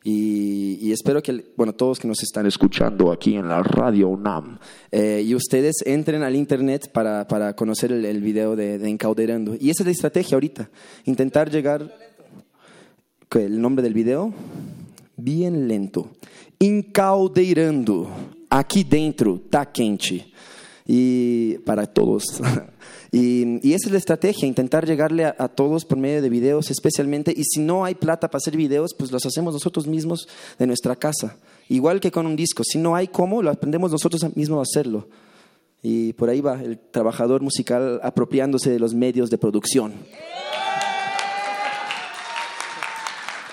Y, 0.05 0.91
espero 0.93 1.23
que, 1.23 1.53
bueno, 1.57 1.75
todos 1.75 1.99
que 1.99 2.09
nos 2.09 2.23
están 2.23 2.47
escuchando 2.47 3.13
aquí 3.13 3.35
en 3.37 3.49
la 3.49 3.63
radio 3.63 4.09
UNAM 4.09 4.59
eh, 4.91 5.23
y 5.25 5.35
ustedes 5.35 5.77
entren 5.85 6.23
al 6.23 6.35
internet 6.35 6.91
para, 6.93 7.29
para 7.29 7.55
conocer 7.55 7.93
el, 7.93 8.23
video 8.23 8.57
de, 8.57 8.79
de, 8.79 8.89
Encauderando. 8.89 9.55
Y 9.61 9.71
esa 9.71 9.83
es 9.83 9.87
la 9.87 9.93
estrategia 9.93 10.37
ahorita, 10.37 10.71
intentar 11.05 11.51
llegar... 11.51 12.09
¿El 13.31 13.61
nombre 13.61 13.83
del 13.83 13.93
video? 13.93 14.33
Bien 15.17 15.69
lento. 15.69 16.13
Encaudeirando. 16.59 18.09
Aquí 18.49 18.85
dentro 18.85 19.43
está 19.45 19.71
quente. 19.71 20.33
Y 20.87 21.59
para 21.59 21.87
todos. 21.87 22.25
Y, 23.11 23.73
esa 23.73 23.87
es 23.87 23.93
la 23.93 23.99
estrategia, 23.99 24.47
intentar 24.47 24.87
llegarle 24.87 25.25
a, 25.25 25.49
todos 25.49 25.85
por 25.85 25.99
medio 25.99 26.21
de 26.21 26.29
videos 26.29 26.71
especialmente. 26.71 27.33
Y 27.35 27.45
si 27.45 27.61
no 27.61 27.85
hay 27.85 27.95
plata 27.95 28.29
para 28.29 28.39
hacer 28.39 28.57
videos, 28.57 28.95
pues 28.95 29.11
los 29.11 29.25
hacemos 29.25 29.55
nosotros 29.55 29.87
mismos 29.87 30.29
de 30.59 30.67
nuestra 30.67 30.97
casa. 30.97 31.37
Igual 31.69 32.01
que 32.01 32.11
con 32.11 32.27
un 32.27 32.37
disco. 32.37 32.63
Si 32.65 32.79
no 32.79 32.95
hay 32.95 33.09
cómo, 33.09 33.43
lo 33.43 33.51
aprendemos 33.51 33.91
nosotros 33.91 34.25
mismos 34.37 34.59
a 34.59 34.63
hacerlo. 34.63 35.09
Y 35.83 36.13
por 36.15 36.29
ahí 36.29 36.41
va 36.41 36.63
el 36.63 36.79
trabajador 36.79 37.41
musical 37.41 38.01
apropiándose 38.03 38.71
de 38.71 38.79
los 38.79 38.95
medios 38.95 39.31
de 39.31 39.39
producción. 39.39 39.95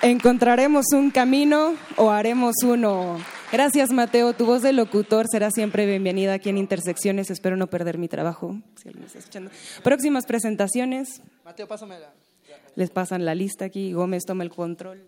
¿Encontraremos 0.02 0.86
un 0.94 1.12
camino 1.12 1.76
o 1.96 2.12
haremos 2.12 2.56
uno? 2.64 3.18
Gracias, 3.52 3.92
Mateo. 3.92 4.34
Tu 4.34 4.46
voz 4.46 4.62
de 4.62 4.74
locutor 4.74 5.28
será 5.30 5.52
siempre 5.52 5.86
bienvenida 5.86 6.34
aquí 6.34 6.50
en 6.50 6.58
Intersecciones. 6.58 7.30
Espero 7.30 7.56
no 7.56 7.68
perder 7.68 7.98
mi 7.98 8.08
trabajo. 8.08 8.60
Si 8.76 8.88
alguien 8.88 9.06
está 9.06 9.20
escuchando. 9.20 9.52
Próximas 9.84 10.26
presentaciones. 10.26 11.22
Mateo, 11.44 11.68
pásame 11.68 12.00
la. 12.00 12.12
Les 12.76 12.90
pasan 12.90 13.24
la 13.24 13.36
lista 13.36 13.66
aquí. 13.66 13.94
Gómez 13.94 14.24
toma 14.26 14.44
el 14.44 14.50
control. 14.50 15.04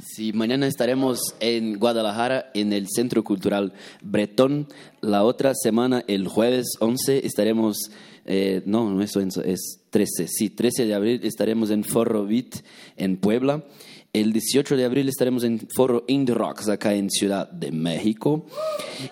Sí, 0.00 0.32
mañana 0.32 0.66
estaremos 0.66 1.18
en 1.40 1.78
Guadalajara, 1.78 2.50
en 2.54 2.72
el 2.72 2.86
Centro 2.88 3.24
Cultural 3.24 3.72
Bretón. 4.00 4.68
La 5.00 5.24
otra 5.24 5.52
semana, 5.54 6.04
el 6.06 6.28
jueves 6.28 6.66
11, 6.78 7.26
estaremos, 7.26 7.90
eh, 8.24 8.62
no, 8.64 8.90
no 8.90 9.02
es, 9.02 9.16
es 9.16 9.80
13, 9.90 10.28
sí, 10.28 10.50
13 10.50 10.86
de 10.86 10.94
abril 10.94 11.20
estaremos 11.24 11.70
en 11.70 11.82
Forro 11.82 12.26
Beat, 12.26 12.62
en 12.96 13.16
Puebla. 13.16 13.64
El 14.12 14.32
18 14.32 14.76
de 14.76 14.84
abril 14.86 15.08
estaremos 15.08 15.44
en 15.44 15.68
Foro 15.76 16.04
Indie 16.08 16.34
Rocks 16.34 16.68
acá 16.68 16.94
en 16.94 17.10
Ciudad 17.10 17.50
de 17.50 17.70
México. 17.70 18.46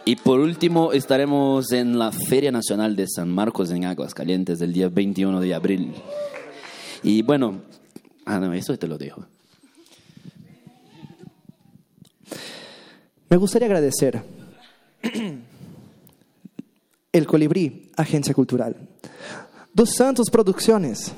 Y 0.06 0.16
por 0.16 0.40
último 0.40 0.92
estaremos 0.92 1.70
en 1.72 1.98
la 1.98 2.12
Feria 2.12 2.50
Nacional 2.50 2.96
de 2.96 3.06
San 3.06 3.30
Marcos 3.30 3.70
en 3.70 3.84
Aguascalientes 3.84 4.60
el 4.62 4.72
día 4.72 4.88
21 4.88 5.40
de 5.40 5.54
abril. 5.54 5.92
Y 7.02 7.20
bueno, 7.22 7.60
ah, 8.24 8.40
no, 8.40 8.54
eso 8.54 8.76
te 8.78 8.88
lo 8.88 8.96
dejo. 8.96 9.26
Me 13.28 13.36
gustaría 13.36 13.66
agradecer 13.66 14.22
El 17.12 17.26
Colibrí, 17.26 17.90
Agencia 17.96 18.32
Cultural, 18.32 18.76
Dos 19.74 19.90
Santos 19.94 20.30
Producciones, 20.30 21.12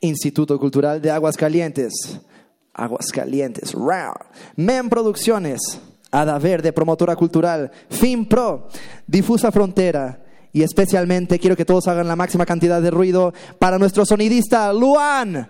Instituto 0.00 0.58
Cultural 0.58 1.00
de 1.00 1.10
Aguascalientes, 1.12 1.92
Aguascalientes. 2.74 3.72
Rao. 3.74 4.14
MEM 4.56 4.88
Producciones. 4.88 5.80
Ada 6.10 6.38
Verde, 6.38 6.72
promotora 6.72 7.16
cultural. 7.16 7.70
FinPro. 7.90 8.68
Difusa 9.06 9.50
Frontera. 9.50 10.22
Y 10.52 10.62
especialmente 10.62 11.38
quiero 11.38 11.56
que 11.56 11.64
todos 11.64 11.88
hagan 11.88 12.08
la 12.08 12.16
máxima 12.16 12.44
cantidad 12.44 12.82
de 12.82 12.90
ruido 12.90 13.32
para 13.58 13.78
nuestro 13.78 14.04
sonidista, 14.04 14.70
Luan. 14.72 15.48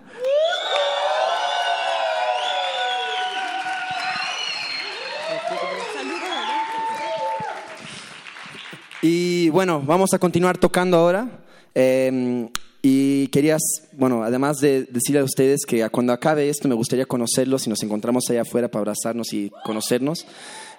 Y 9.01 9.49
bueno, 9.49 9.81
vamos 9.81 10.13
a 10.13 10.19
continuar 10.19 10.57
tocando 10.57 10.95
ahora. 10.95 11.27
Em, 11.75 12.47
y 12.85 13.29
querías, 13.29 13.61
bueno, 13.93 14.23
además 14.23 14.57
de 14.57 14.83
decirle 14.83 15.21
a 15.21 15.23
ustedes 15.23 15.65
que 15.65 15.89
cuando 15.89 16.11
acabe 16.11 16.49
esto 16.49 16.67
me 16.67 16.75
gustaría 16.75 17.05
conocerlos 17.05 17.65
y 17.65 17.69
nos 17.69 17.81
encontramos 17.81 18.25
allá 18.29 18.41
afuera 18.41 18.67
para 18.67 18.81
abrazarnos 18.81 19.31
y 19.31 19.53
conocernos. 19.63 20.25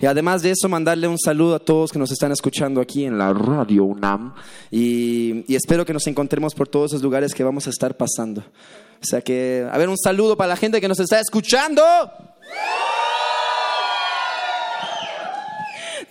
Y 0.00 0.04
además 0.04 0.42
de 0.42 0.50
eso, 0.50 0.68
mandarle 0.68 1.08
un 1.08 1.18
saludo 1.18 1.54
a 1.54 1.60
todos 1.60 1.92
que 1.92 1.98
nos 1.98 2.12
están 2.12 2.30
escuchando 2.30 2.82
aquí 2.82 3.06
en 3.06 3.16
la 3.16 3.32
Radio 3.32 3.84
UNAM. 3.84 4.34
Y, 4.70 5.50
y 5.50 5.56
espero 5.56 5.86
que 5.86 5.94
nos 5.94 6.06
encontremos 6.06 6.54
por 6.54 6.68
todos 6.68 6.90
esos 6.90 7.02
lugares 7.02 7.32
que 7.32 7.42
vamos 7.42 7.66
a 7.68 7.70
estar 7.70 7.96
pasando. 7.96 8.42
O 8.42 9.06
sea 9.06 9.22
que, 9.22 9.66
a 9.72 9.78
ver, 9.78 9.88
un 9.88 9.96
saludo 9.96 10.36
para 10.36 10.48
la 10.48 10.56
gente 10.56 10.82
que 10.82 10.88
nos 10.88 11.00
está 11.00 11.20
escuchando. 11.20 11.82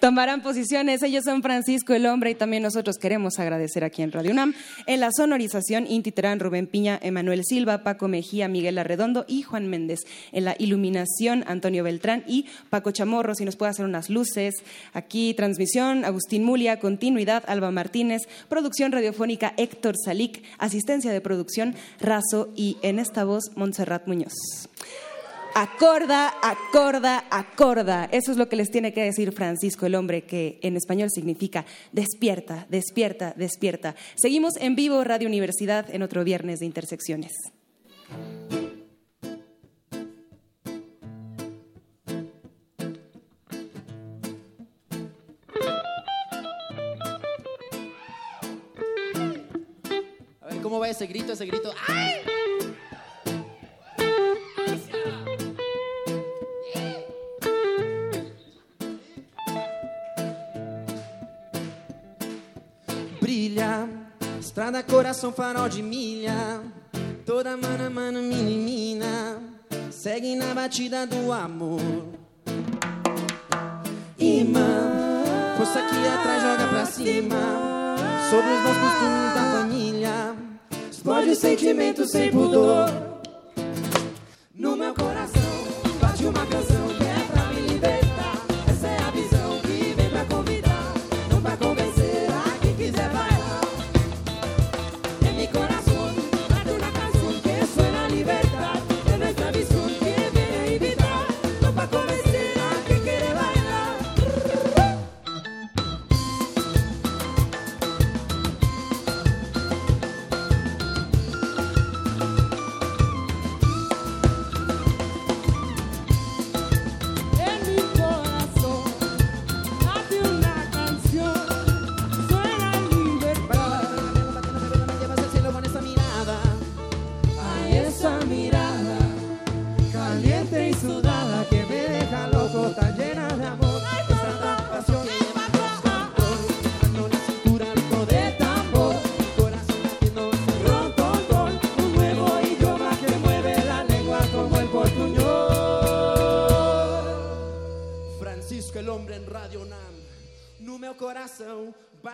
Tomarán 0.03 0.41
posiciones. 0.41 1.01
Ellos 1.01 1.23
son 1.23 1.41
Francisco 1.41 1.93
el 1.93 2.05
Hombre 2.07 2.31
y 2.31 2.35
también 2.35 2.61
nosotros 2.61 2.97
queremos 2.97 3.39
agradecer 3.39 3.85
aquí 3.85 4.01
en 4.01 4.11
Radio 4.11 4.31
UNAM. 4.31 4.53
En 4.85 4.99
la 4.99 5.11
sonorización, 5.15 5.87
Inti 5.87 6.11
Terán, 6.11 6.41
Rubén 6.41 6.67
Piña, 6.67 6.99
Emanuel 7.01 7.43
Silva, 7.45 7.83
Paco 7.83 8.09
Mejía, 8.09 8.49
Miguel 8.49 8.77
Arredondo 8.77 9.23
y 9.29 9.43
Juan 9.43 9.69
Méndez. 9.69 10.01
En 10.33 10.43
la 10.43 10.57
iluminación, 10.59 11.45
Antonio 11.47 11.85
Beltrán 11.85 12.25
y 12.27 12.47
Paco 12.69 12.91
Chamorro, 12.91 13.33
si 13.33 13.45
nos 13.45 13.55
puede 13.55 13.69
hacer 13.69 13.85
unas 13.85 14.09
luces. 14.09 14.55
Aquí, 14.91 15.33
transmisión, 15.35 16.03
Agustín 16.03 16.43
Mulia, 16.43 16.81
continuidad, 16.81 17.45
Alba 17.47 17.71
Martínez, 17.71 18.23
producción 18.49 18.91
radiofónica, 18.91 19.53
Héctor 19.55 19.95
Salic, 19.95 20.43
asistencia 20.57 21.13
de 21.13 21.21
producción, 21.21 21.75
Razo 22.01 22.49
y 22.57 22.75
en 22.81 22.99
esta 22.99 23.23
voz, 23.23 23.51
Montserrat 23.55 24.05
Muñoz. 24.05 24.33
Acorda, 25.55 26.33
acorda, 26.41 27.25
acorda. 27.29 28.05
Eso 28.11 28.31
es 28.31 28.37
lo 28.37 28.49
que 28.49 28.55
les 28.55 28.71
tiene 28.71 28.91
que 28.91 29.03
decir 29.03 29.31
Francisco 29.31 29.85
el 29.85 29.93
hombre, 29.93 30.23
que 30.23 30.57
en 30.63 30.75
español 30.75 31.11
significa 31.11 31.63
despierta, 31.91 32.65
despierta, 32.69 33.35
despierta. 33.37 33.95
Seguimos 34.15 34.57
en 34.57 34.75
vivo 34.75 35.03
Radio 35.03 35.27
Universidad 35.27 35.93
en 35.93 36.01
otro 36.01 36.23
viernes 36.23 36.59
de 36.59 36.65
intersecciones. 36.65 37.33
A 50.41 50.47
ver, 50.47 50.61
¿cómo 50.63 50.79
va 50.79 50.89
ese 50.89 51.05
grito, 51.05 51.33
ese 51.33 51.45
grito? 51.45 51.71
¡Ay! 51.87 52.42
Estrada, 64.53 64.83
coração, 64.83 65.31
farol 65.31 65.67
de 65.67 65.81
milha. 65.81 66.61
Toda 67.25 67.57
mana, 67.57 67.89
mana, 67.89 68.21
menina, 68.21 69.39
segue 69.89 70.35
na 70.35 70.53
batida 70.53 71.07
do 71.07 71.31
amor. 71.31 71.81
Imã, 74.19 75.23
força 75.57 75.79
aqui 75.79 76.07
atrás, 76.07 76.43
joga 76.43 76.67
pra 76.67 76.85
cima. 76.85 77.35
Sobre 78.29 78.51
os 78.51 78.61
bons 78.61 78.77
costumes 78.77 79.33
da 79.33 79.51
família, 79.57 80.35
explode 80.91 81.35
sentimento 81.35 82.05
sem 82.05 82.29
pudor. 82.29 83.12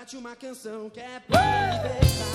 cante 0.10 0.18
uma 0.18 0.36
canção 0.36 0.90
que 0.90 1.00
é 1.00 1.20
perfeita. 1.20 2.29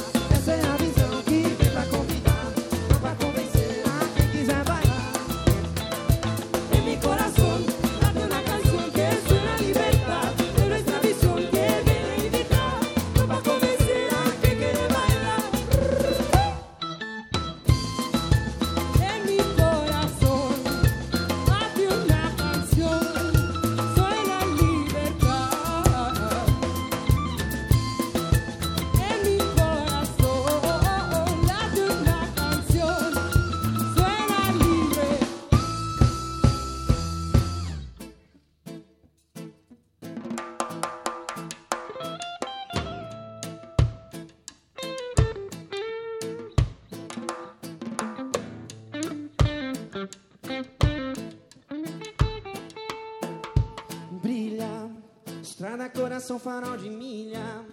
Coração, 56.24 56.38
farol 56.38 56.78
de 56.78 56.88
milha. 56.88 57.66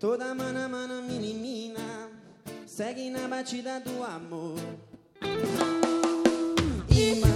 Toda 0.00 0.34
mana, 0.34 0.66
mana, 0.66 1.02
mini, 1.02 1.34
mina. 1.34 2.08
Segue 2.66 3.10
na 3.10 3.28
batida 3.28 3.80
do 3.80 4.02
amor. 4.02 4.56
Imã, 6.88 7.31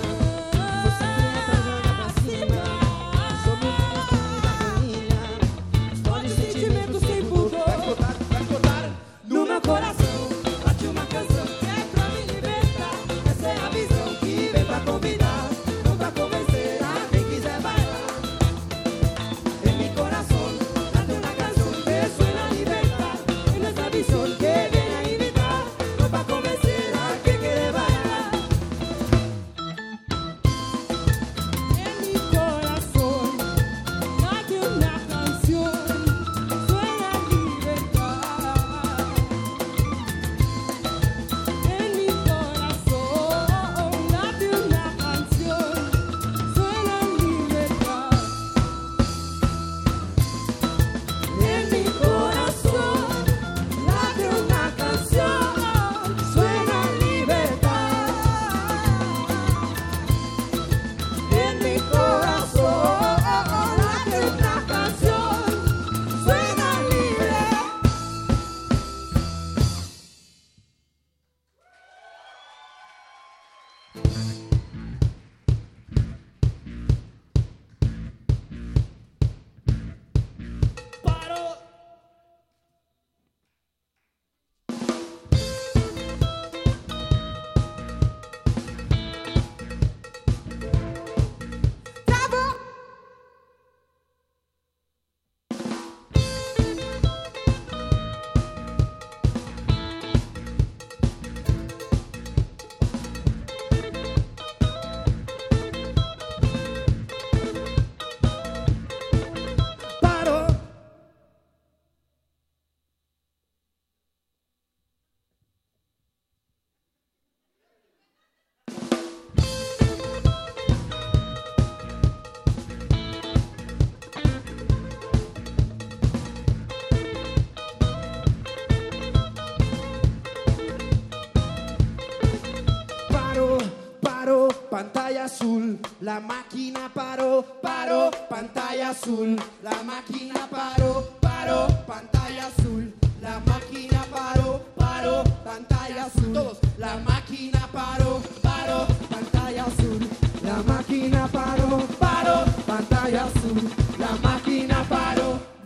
pantalla 134.76 135.24
azul, 135.24 135.78
la 136.00 136.20
máquina 136.20 136.90
paró, 136.92 137.42
paró, 137.62 138.10
pantalla 138.28 138.90
azul, 138.90 139.34
la 139.62 139.82
máquina 139.82 140.46
paró, 140.50 141.16
paró, 141.18 141.66
pantalla 141.86 142.48
azul, 142.48 142.92
la 143.22 143.40
máquina 143.46 144.04
paró, 144.10 144.60
paró, 144.76 145.24
pantalla 145.42 146.04
azul, 146.04 146.58
la 146.76 146.98
máquina 146.98 147.66
paró, 147.72 148.20
paró, 148.42 148.86
pantalla 149.08 149.64
azul, 149.64 150.10
la 150.44 150.62
máquina 150.70 151.26
paró, 151.28 151.78
paró, 151.98 152.44
pantalla 152.66 153.24
azul, 153.24 153.70
la 153.98 154.10
máquina 154.28 154.84
paró. 154.90 155.56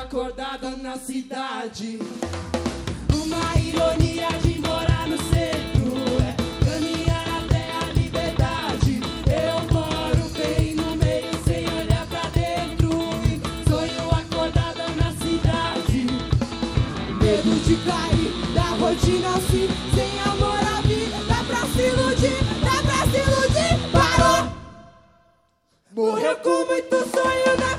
acordada 0.00 0.70
na 0.76 0.96
cidade. 0.96 1.98
Uma 3.12 3.60
ironia 3.60 4.28
de 4.42 4.58
morar 4.58 5.06
no 5.06 5.18
centro 5.18 5.92
é 6.24 6.34
caminhar 6.64 7.26
até 7.44 7.70
a 7.70 7.92
liberdade. 7.92 9.00
Eu 9.26 9.60
moro 9.72 10.28
bem 10.30 10.74
no 10.74 10.96
meio 10.96 11.30
sem 11.44 11.66
olhar 11.66 12.06
pra 12.06 12.28
dentro 12.30 12.90
e 13.26 13.68
sonho 13.68 14.10
acordada 14.10 14.88
na 14.96 15.12
cidade. 15.12 16.06
Medo 17.20 17.54
de 17.66 17.76
cair 17.84 18.54
da 18.54 18.68
rotina 18.82 19.36
assim, 19.36 19.68
sem 19.94 20.20
amor 20.20 20.60
à 20.60 20.80
vida, 20.80 21.18
dá 21.28 21.44
pra 21.44 21.66
se 21.66 21.82
iludir, 21.82 22.38
dá 22.64 22.82
pra 22.82 23.00
se 23.10 23.18
iludir. 23.18 23.90
Parou! 23.92 24.50
Morreu 25.94 26.36
com 26.36 26.64
muito 26.66 26.96
sonho 27.10 27.56
na 27.58 27.69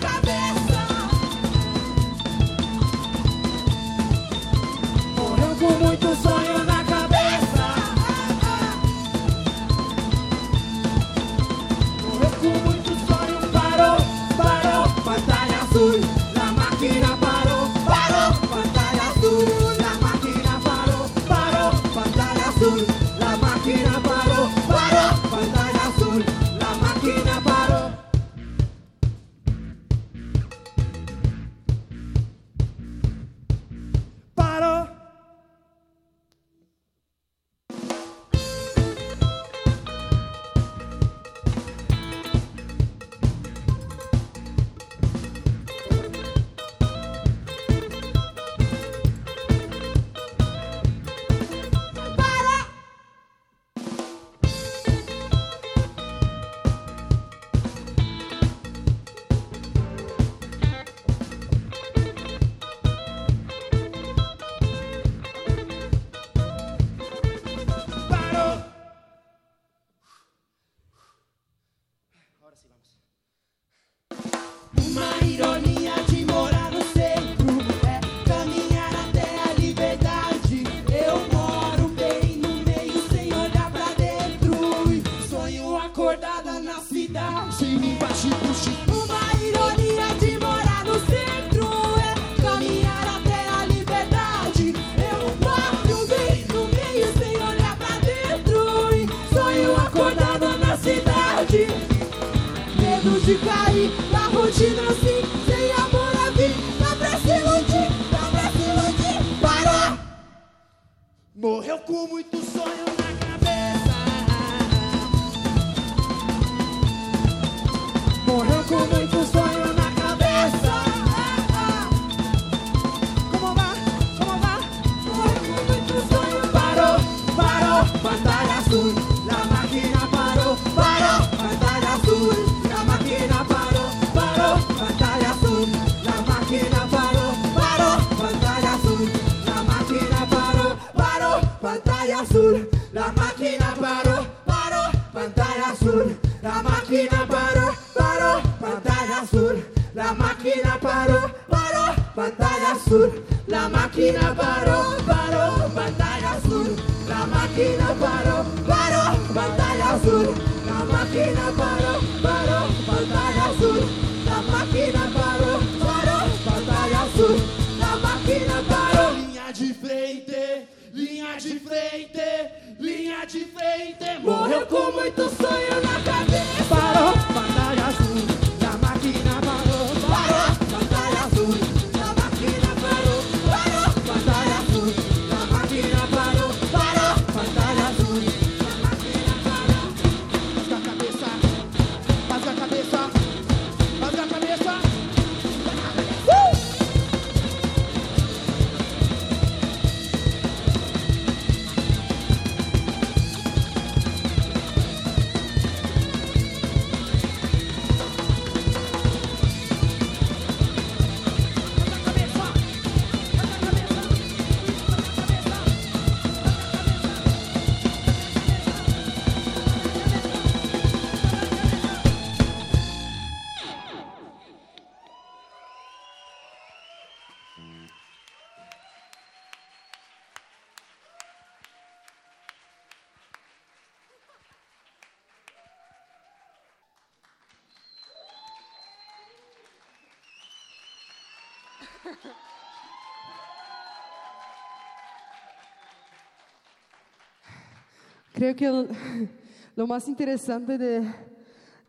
Creo 248.42 248.56
que 248.56 248.67
lo 249.75 249.85
más 249.85 250.08
interesante 250.08 250.75
de 250.75 251.13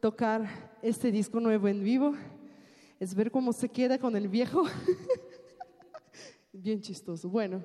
tocar 0.01 0.47
este 0.83 1.11
disco 1.11 1.41
nuevo 1.41 1.67
en 1.67 1.83
vivo 1.83 2.13
es 3.01 3.15
ver 3.15 3.31
cómo 3.31 3.55
se 3.55 3.71
queda 3.71 3.97
con 3.97 4.15
el 4.17 4.29
viejo. 4.29 4.65
Bien 6.53 6.79
chistoso. 6.79 7.27
Bueno, 7.31 7.65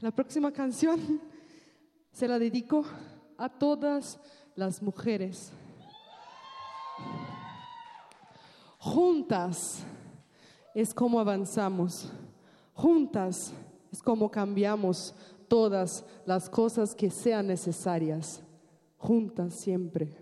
la 0.00 0.10
próxima 0.10 0.50
canción 0.50 1.20
se 2.10 2.26
la 2.26 2.36
dedico 2.36 2.84
a 3.38 3.48
todas 3.48 4.18
las 4.56 4.82
mujeres. 4.82 5.52
Juntas 8.76 9.84
es 10.74 10.92
como 10.92 11.20
avanzamos. 11.20 12.10
Juntas 12.74 13.52
es 13.92 14.02
como 14.02 14.28
cambiamos 14.28 15.14
todas 15.52 16.06
las 16.24 16.48
cosas 16.48 16.94
que 16.94 17.10
sean 17.10 17.46
necesarias. 17.48 18.42
Juntas 18.96 19.52
siempre. 19.52 20.16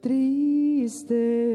Triste, 0.00 1.53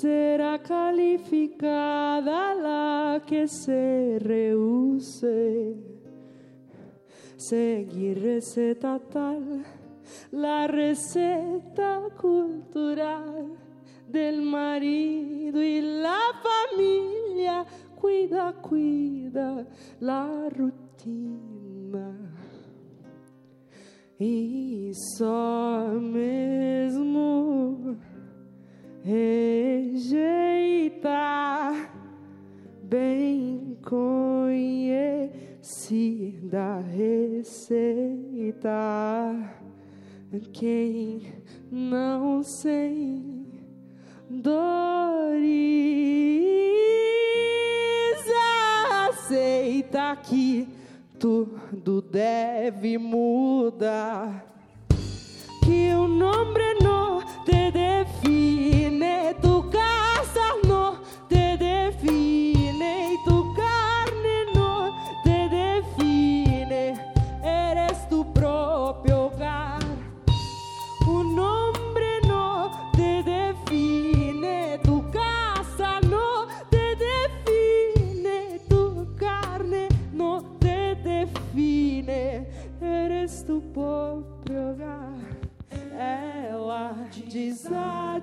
será 0.00 0.58
calificada 0.62 2.54
la 2.54 3.22
que 3.26 3.46
se 3.46 4.18
rehúse. 4.18 5.76
Seguir 7.36 8.22
receta 8.22 8.98
tal, 8.98 9.62
la 10.30 10.66
receta 10.66 12.08
cultural 12.18 13.58
del 14.08 14.40
marido 14.40 15.62
y 15.62 15.80
la 15.82 16.20
familia. 16.48 17.66
Cuida, 17.94 18.54
cuida 18.54 19.66
la 20.00 20.48
rutina. 20.48 22.16
E 24.18 24.92
só 25.16 25.88
mesmo 25.98 27.96
rejeitar 29.02 30.30
bem 32.82 33.76
conhecida 33.82 35.40
receita. 36.94 37.90
Quem 40.52 41.32
não 41.70 42.42
sem 42.42 43.46
dores 44.28 45.40
aceita 49.06 50.16
que 50.16 50.68
tudo 51.18 52.00
deve 52.00 52.96
mudar. 52.96 54.46
Que 55.64 55.92
o 55.94 56.08
nome 56.08 56.74
não 56.82 57.20
te 57.44 57.70
define, 57.70 58.69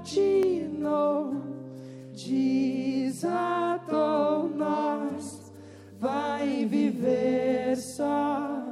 desatinou, 0.07 1.35
desatou 2.13 3.27
nós, 4.55 5.51
vai 5.99 6.65
viver 6.65 7.75
só. 7.75 8.63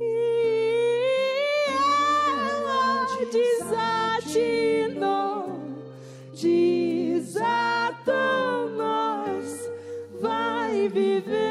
E 0.00 1.66
ela 1.68 3.06
desatou 6.40 7.40
nós, 8.76 9.68
vai 10.20 10.88
viver 10.88 11.41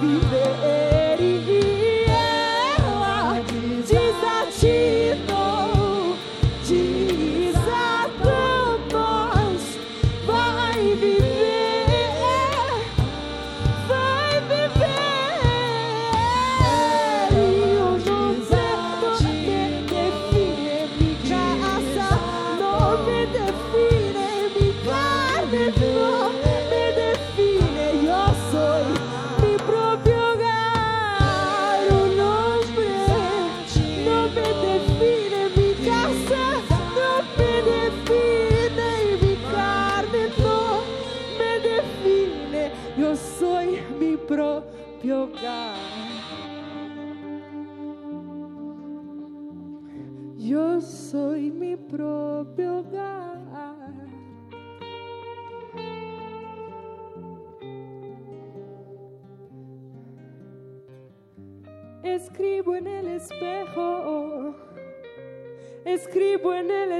viver. 0.00 0.77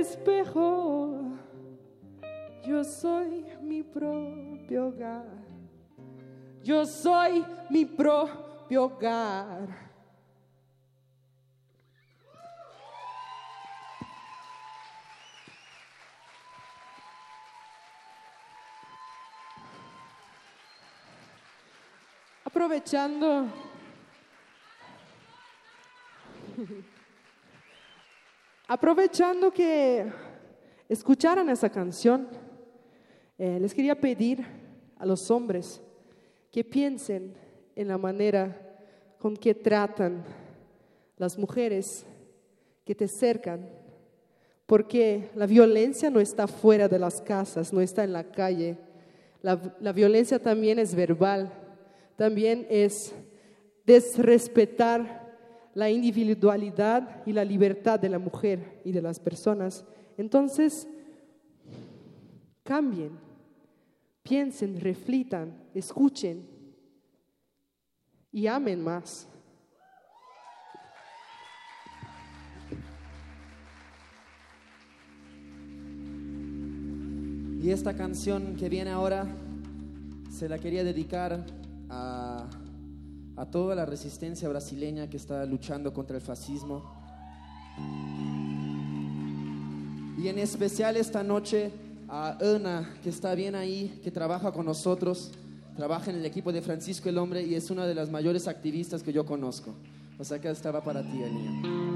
Espejo. 0.08 1.36
Yo 2.64 2.82
soy 2.84 3.44
mi 3.60 3.82
propio 3.82 4.88
hogar. 4.88 5.26
Yo 6.62 6.84
soy 6.84 7.44
mi 7.70 7.84
propio 7.84 8.84
hogar. 8.84 9.88
Aprovechando. 22.44 23.46
Aprovechando 28.70 29.50
que 29.50 30.04
escucharan 30.90 31.48
esa 31.48 31.70
canción, 31.70 32.28
eh, 33.38 33.58
les 33.58 33.72
quería 33.72 33.98
pedir 33.98 34.44
a 34.98 35.06
los 35.06 35.30
hombres 35.30 35.80
que 36.52 36.62
piensen 36.64 37.32
en 37.74 37.88
la 37.88 37.96
manera 37.96 38.54
con 39.18 39.34
que 39.34 39.54
tratan 39.54 40.22
las 41.16 41.38
mujeres 41.38 42.04
que 42.84 42.94
te 42.94 43.08
cercan, 43.08 43.70
porque 44.66 45.30
la 45.34 45.46
violencia 45.46 46.10
no 46.10 46.20
está 46.20 46.46
fuera 46.46 46.88
de 46.88 46.98
las 46.98 47.22
casas, 47.22 47.72
no 47.72 47.80
está 47.80 48.04
en 48.04 48.12
la 48.12 48.24
calle. 48.24 48.76
La, 49.40 49.58
la 49.80 49.92
violencia 49.92 50.42
también 50.42 50.78
es 50.78 50.94
verbal, 50.94 51.50
también 52.16 52.66
es 52.68 53.14
desrespetar 53.86 55.27
la 55.74 55.90
individualidad 55.90 57.24
y 57.26 57.32
la 57.32 57.44
libertad 57.44 57.98
de 58.00 58.08
la 58.08 58.18
mujer 58.18 58.80
y 58.84 58.92
de 58.92 59.02
las 59.02 59.20
personas. 59.20 59.84
Entonces, 60.16 60.88
cambien, 62.64 63.12
piensen, 64.22 64.80
reflitan, 64.80 65.52
escuchen 65.74 66.46
y 68.32 68.46
amen 68.46 68.82
más. 68.82 69.28
Y 77.60 77.70
esta 77.70 77.92
canción 77.92 78.54
que 78.56 78.68
viene 78.68 78.90
ahora 78.90 79.26
se 80.30 80.48
la 80.48 80.58
quería 80.58 80.84
dedicar 80.84 81.44
a, 81.90 82.17
a 83.38 83.46
toda 83.46 83.76
la 83.76 83.86
resistencia 83.86 84.48
brasileña 84.48 85.08
que 85.08 85.16
está 85.16 85.46
luchando 85.46 85.92
contra 85.92 86.16
el 86.16 86.22
fascismo. 86.22 86.82
Y 90.18 90.26
en 90.26 90.40
especial 90.40 90.96
esta 90.96 91.22
noche 91.22 91.70
a 92.08 92.36
Ana, 92.40 92.96
que 93.02 93.10
está 93.10 93.36
bien 93.36 93.54
ahí, 93.54 94.00
que 94.02 94.10
trabaja 94.10 94.50
con 94.50 94.66
nosotros, 94.66 95.30
trabaja 95.76 96.10
en 96.10 96.16
el 96.16 96.26
equipo 96.26 96.52
de 96.52 96.62
Francisco 96.62 97.08
el 97.08 97.18
Hombre 97.18 97.42
y 97.44 97.54
es 97.54 97.70
una 97.70 97.86
de 97.86 97.94
las 97.94 98.10
mayores 98.10 98.48
activistas 98.48 99.04
que 99.04 99.12
yo 99.12 99.24
conozco. 99.24 99.72
O 100.18 100.24
sea 100.24 100.40
que 100.40 100.50
estaba 100.50 100.82
para 100.82 101.02
ti, 101.02 101.22
Elia. 101.22 101.87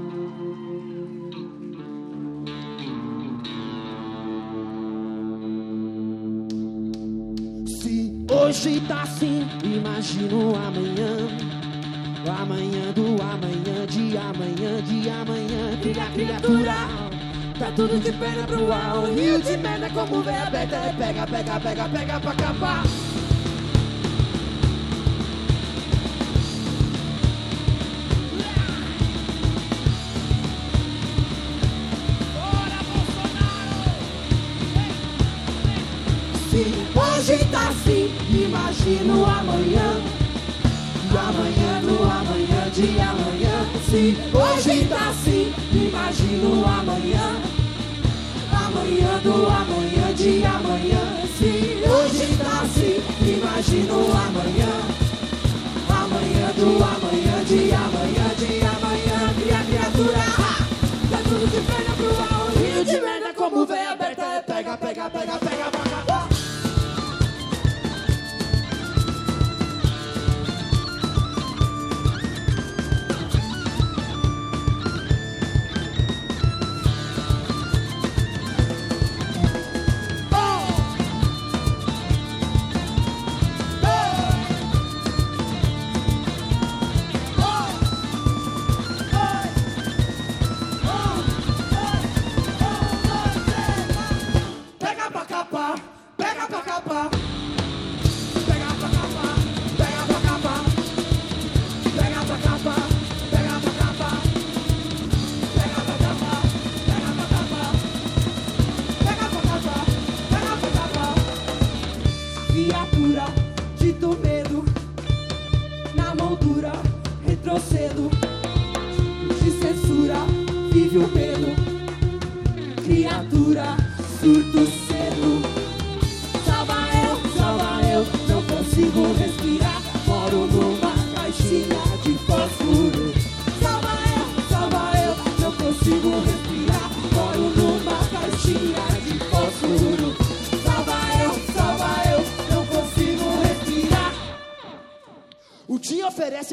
Hoje 8.53 8.79
tá 8.81 9.01
assim, 9.01 9.47
imagino 9.63 10.53
amanhã. 10.55 11.27
Amanhã 12.39 12.93
do 12.93 13.19
amanhã, 13.19 13.85
de 13.87 14.15
amanhã, 14.15 14.81
de 14.83 15.09
amanhã. 15.09 15.77
Cria 15.81 16.05
criatura, 16.13 16.75
tá 17.57 17.71
tudo 17.75 17.99
de 17.99 18.11
perna 18.11 18.45
pro 18.45 18.71
ar. 18.71 18.99
O 18.99 19.13
rio 19.13 19.41
de 19.41 19.57
merda 19.57 19.89
como 19.89 20.21
vem 20.21 20.37
aberta. 20.37 20.75
É 20.75 20.93
pega, 20.93 21.25
pega, 21.25 21.59
pega, 21.59 21.89
pega 21.89 22.19
pra 22.19 22.31
acabar. 22.31 22.83
Assim, 37.69 38.13
imagino 38.29 39.25
amanhã. 39.25 40.01
Amanhã, 41.15 41.81
do 41.81 42.03
amanhã, 42.03 42.69
de 42.73 42.99
amanhã. 42.99 43.55
Se 43.87 44.17
hoje 44.33 44.85
tá 44.85 45.09
assim, 45.09 45.53
imagino 45.71 46.65
amanhã. 46.65 47.41
Amanhã 48.51 49.19
do 49.23 49.47
amanhã, 49.47 49.92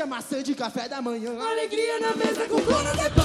oferece 0.01 0.03
a 0.03 0.07
maçã 0.07 0.43
de 0.43 0.55
café 0.55 0.89
da 0.89 1.03
manhã. 1.03 1.31
Alegria 1.39 2.01
na 2.01 2.15
mesa 2.15 2.47
com 2.49 2.61
cona 2.63 2.93
de 2.93 3.20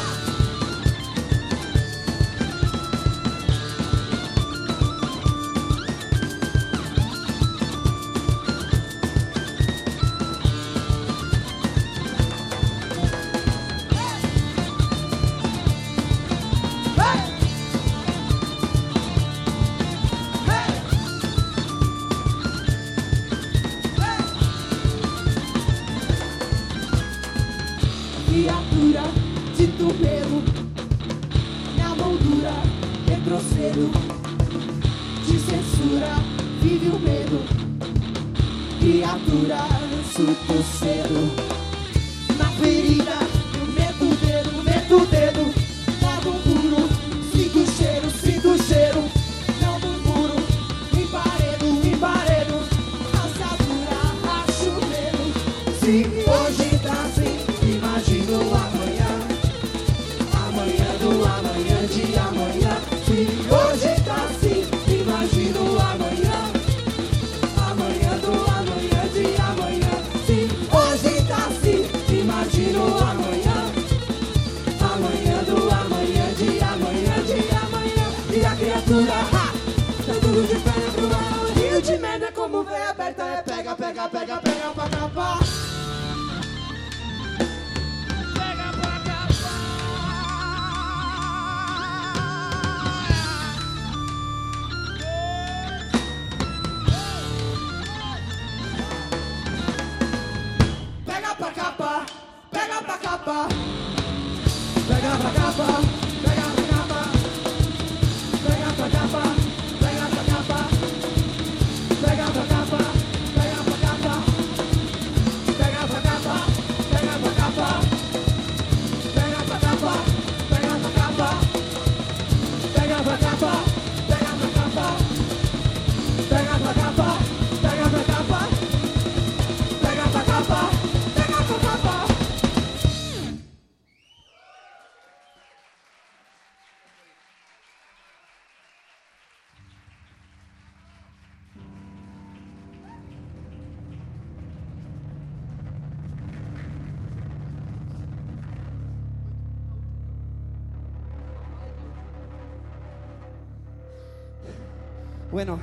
Bueno, 155.35 155.59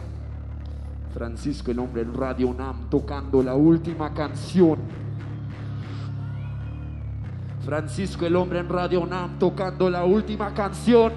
Francisco 1.15 1.71
el 1.71 1.79
hombre 1.79 2.03
en 2.03 2.13
Radio 2.13 2.49
UNAM 2.49 2.91
tocando 2.91 3.43
la 3.43 3.55
última 3.55 4.13
canción. 4.13 4.79
Francisco 7.65 8.27
el 8.27 8.37
hombre 8.37 8.59
en 8.59 8.69
Radio 8.69 9.01
UNAM 9.01 9.39
tocando 9.39 9.89
la 9.89 10.05
última 10.05 10.53
canción. 10.53 11.15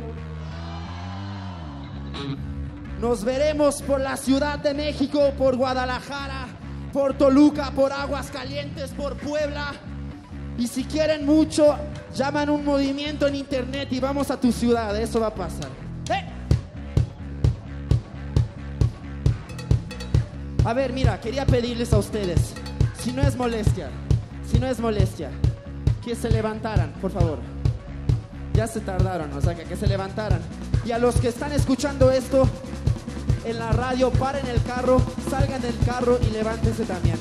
nos 3.01 3.26
veremos 3.26 3.82
por 3.82 3.99
la 3.99 4.16
Ciudad 4.16 4.58
de 4.60 4.74
México, 4.74 5.20
por 5.38 5.58
Guadalajara, 5.58 6.47
por 6.93 7.14
Toluca, 7.16 7.72
por 7.72 7.91
Aguascalientes, 7.91 8.91
por 8.91 9.18
Puebla. 9.18 9.74
Y 10.58 10.68
si 10.68 10.86
quieren 10.86 11.26
mucho, 11.26 11.76
llaman 12.16 12.49
un 12.49 12.64
movimiento 12.64 13.28
en 13.28 13.36
internet 13.36 13.89
y 13.91 13.99
vamos 13.99 14.32
a 14.32 14.39
tu 14.39 14.53
ciudad. 14.53 14.95
Eso 14.97 15.20
va 15.20 15.28
a 15.28 15.36
pasar. 15.36 15.84
A 20.66 20.74
ver, 20.74 20.93
mira, 20.93 21.22
quería 21.22 21.45
pedirles 21.45 21.93
a 21.93 21.99
ustedes, 21.99 22.55
si 22.97 23.11
no 23.11 23.22
es 23.22 23.36
molestia, 23.36 23.91
si 24.51 24.57
no 24.57 24.66
es 24.66 24.80
molestia, 24.80 25.30
que 26.03 26.16
se 26.16 26.32
levantaran, 26.32 26.91
por 26.93 27.11
favor. 27.11 27.38
Ya 28.55 28.66
se 28.66 28.80
tardaron, 28.80 29.32
o 29.34 29.41
sea, 29.41 29.53
que, 29.53 29.76
se 29.76 29.86
levantaran. 29.86 30.39
Y 30.84 30.91
a 30.91 30.97
los 30.97 31.18
que 31.18 31.28
están 31.28 31.51
escuchando 31.51 32.09
esto 32.09 32.49
en 33.45 33.59
la 33.59 33.74
radio, 33.74 34.09
paren 34.09 34.47
el 34.47 34.59
carro, 34.63 34.99
salgan 35.30 35.61
del 35.61 35.78
carro 35.86 36.18
y 36.20 36.32
levántense 36.32 36.84
también. 36.86 37.20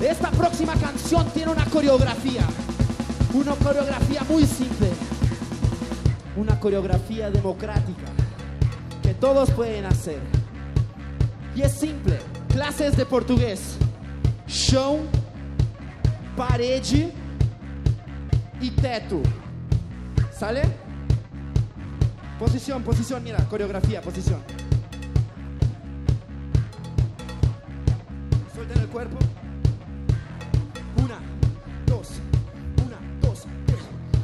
Esta 0.00 0.30
próxima 0.30 0.74
canción 0.74 1.28
tiene 1.30 1.50
una 1.50 1.64
coreografía, 1.64 2.44
una 3.34 3.56
coreografía 3.56 4.22
muy 4.28 4.46
simple, 4.46 4.90
una 6.36 6.60
coreografía 6.60 7.32
democrática 7.32 8.06
que 9.02 9.12
todos 9.14 9.50
pueden 9.50 9.86
hacer. 9.86 10.20
Y 11.56 11.62
es 11.62 11.72
simple, 11.72 12.20
Classes 12.52 12.94
de 12.94 13.04
português: 13.04 13.78
chão, 14.46 15.06
parede 16.36 17.12
e 18.60 18.70
teto. 18.70 19.22
Sale? 20.32 20.62
Posição, 22.38 22.80
posição, 22.82 23.20
mira, 23.20 23.42
coreografia, 23.42 24.00
posição. 24.00 24.40
Solten 28.54 28.80
el 28.80 28.88
cuerpo. 28.88 29.39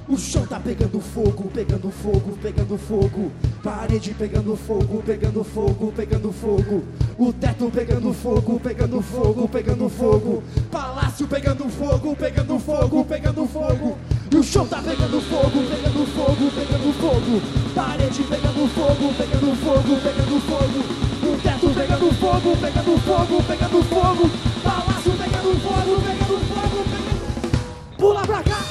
O 0.09 0.16
chão 0.16 0.46
tá 0.46 0.61
pegando 0.61 1.00
fogo, 1.00 1.50
pegando 1.52 1.90
fogo, 1.90 2.38
pegando 2.40 2.78
fogo. 2.78 3.32
Parede 3.61 4.14
pegando 4.14 4.57
fogo, 4.57 5.02
pegando 5.04 5.42
fogo, 5.42 5.92
pegando 5.96 6.32
fogo. 6.32 6.84
O 7.18 7.32
teto 7.32 7.68
pegando 7.74 8.12
fogo, 8.14 8.61
pegando 8.61 9.02
fogo, 9.02 9.48
pegando 9.48 9.88
fogo. 9.88 10.44
Palácio 10.70 11.26
pegando 11.26 11.68
fogo, 11.68 12.14
pegando 12.14 12.57
fogo, 12.61 13.04
pegando 13.04 13.48
fogo. 13.48 13.98
E 14.30 14.36
o 14.36 14.42
chão 14.44 14.64
tá 14.68 14.80
pegando 14.80 15.20
fogo, 15.22 15.64
pegando 15.68 16.07
fogo, 16.07 16.50
pegando 16.52 16.92
fogo. 17.00 17.42
Parede 17.74 18.22
pegando 18.22 18.68
fogo, 18.68 19.14
pegando 19.14 19.57
fogo, 19.57 20.00
pegando 20.02 20.40
fogo. 20.40 21.32
O 21.32 21.42
teto 21.42 21.70
pegando 21.74 22.14
fogo, 22.14 22.57
pegando 22.59 23.00
fogo, 23.00 23.42
pegando 23.42 23.82
fogo. 23.82 24.30
Palácio 24.62 25.12
pegando 25.18 25.61
fogo, 25.61 26.00
pegando 26.00 26.38
fogo, 26.46 26.84
pegando. 26.84 27.96
Pula 27.98 28.22
pra 28.22 28.42
cá! 28.44 28.65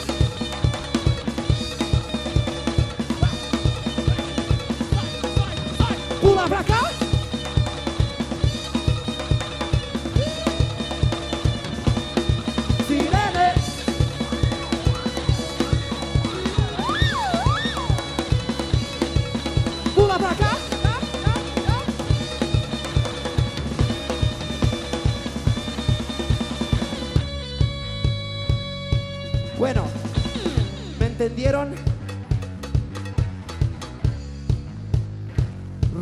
¿Me 31.45 31.51
entendieron? 31.51 31.75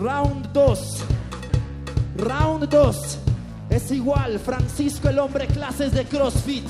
Round 0.01 0.47
2. 0.53 0.97
Round 2.17 2.69
2. 2.69 3.17
Es 3.69 3.91
igual, 3.91 4.39
Francisco 4.39 5.09
el 5.09 5.19
hombre, 5.19 5.47
clases 5.47 5.93
de 5.93 6.05
CrossFit. 6.05 6.65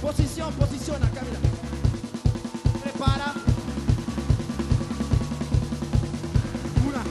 Posición, 0.00 0.52
posición, 0.54 1.02
acá 1.02 1.22
mira. 1.22 1.38
Prepara. 2.82 3.32
Una, 6.86 7.02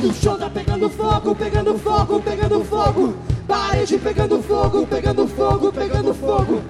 dos. 0.00 0.16
O 0.16 0.20
chão 0.20 0.38
tá 0.38 0.50
pegando 0.50 0.88
fogo, 0.88 1.34
pegando 1.34 1.78
fogo, 1.78 2.20
pegando 2.20 2.64
fogo. 2.64 3.14
Parede 3.46 3.98
pegando 3.98 4.42
fogo, 4.42 4.86
pegando 4.86 5.26
fogo, 5.28 5.70
pegando 5.70 6.14
fogo. 6.14 6.62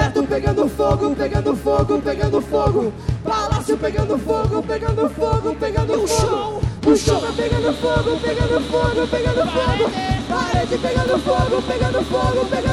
Teto 0.00 0.22
pegando 0.22 0.66
fogo, 0.66 1.14
pegando 1.14 1.54
fogo, 1.54 2.00
pegando 2.00 2.40
fogo. 2.40 2.90
Palácio 3.22 3.76
pegando 3.76 4.16
fogo, 4.16 4.62
pegando 4.62 5.10
fogo, 5.10 5.54
pegando 5.56 6.08
fogo. 6.08 6.62
O 6.86 6.96
chão 6.96 7.20
tá 7.20 7.30
pegando 7.36 7.70
fogo, 7.74 8.18
pegando 8.18 8.60
fogo, 8.62 9.06
pegando 9.08 9.46
fogo. 9.46 9.90
Parede 10.26 10.78
pegando 10.78 11.18
fogo, 11.18 11.62
pegando 11.62 12.02
fogo, 12.06 12.46
pegando 12.46 12.62
fogo. 12.66 12.69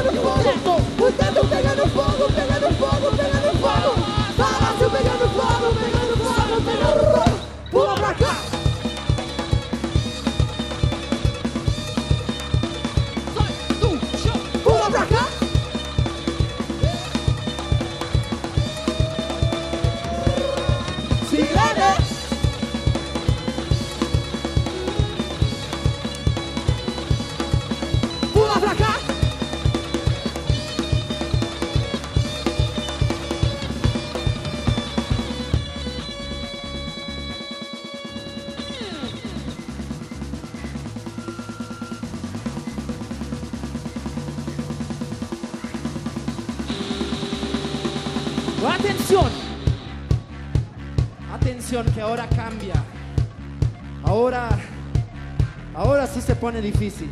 Pone 56.48 56.62
difícil. 56.62 57.10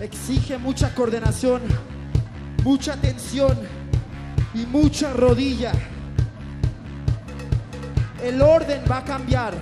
Exige 0.00 0.56
mucha 0.56 0.94
coordinación, 0.94 1.62
mucha 2.62 2.92
atención 2.92 3.58
y 4.54 4.66
mucha 4.66 5.12
rodilla. 5.12 5.72
El 8.22 8.40
orden 8.40 8.84
va 8.88 8.98
a 8.98 9.04
cambiar 9.04 9.54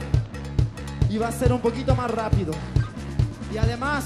y 1.08 1.16
va 1.16 1.28
a 1.28 1.32
ser 1.32 1.50
un 1.50 1.62
poquito 1.62 1.96
más 1.96 2.10
rápido. 2.10 2.52
Y 3.54 3.56
además, 3.56 4.04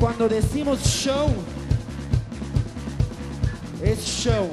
cuando 0.00 0.30
decimos 0.30 0.80
show, 0.80 1.28
es 3.82 3.98
show. 4.02 4.48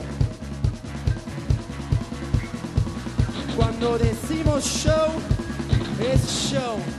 Cuando 3.56 3.98
decimos 3.98 4.66
show, 4.66 5.08
es 6.02 6.52
show. 6.52 6.93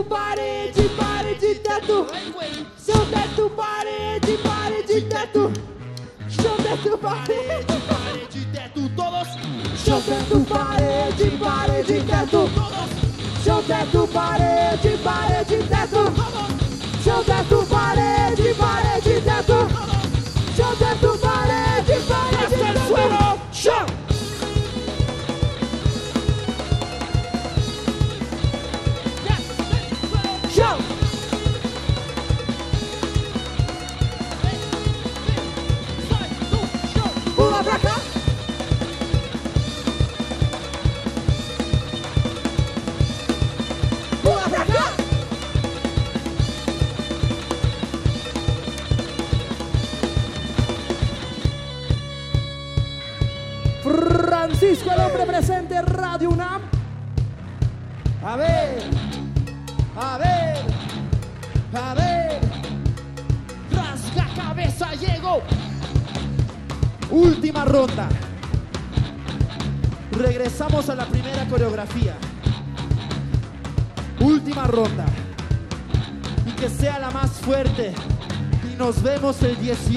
Teto, 0.00 0.04
parede, 0.04 0.88
parede, 0.96 1.54
teto. 1.56 2.06
Chão, 2.78 3.06
teto, 3.06 3.50
parede, 3.50 4.38
parede, 4.38 5.00
teto. 5.02 5.52
Chão, 6.28 6.56
teto, 6.56 6.98
parede, 6.98 7.80
parede, 7.88 8.46
teto, 8.52 8.88
todos. 8.96 9.28
Chão, 9.84 10.00
teto, 10.02 10.40
parede, 10.48 11.30
parede, 11.38 12.02
teto. 12.04 12.50
Chão, 13.44 13.62
teto, 13.62 14.08
parede, 14.08 14.49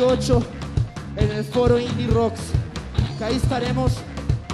18 0.03 0.43
en 1.15 1.31
el 1.31 1.45
foro 1.45 1.79
Indie 1.79 2.07
Rocks. 2.07 2.41
Que 3.17 3.23
ahí 3.23 3.35
estaremos 3.37 3.93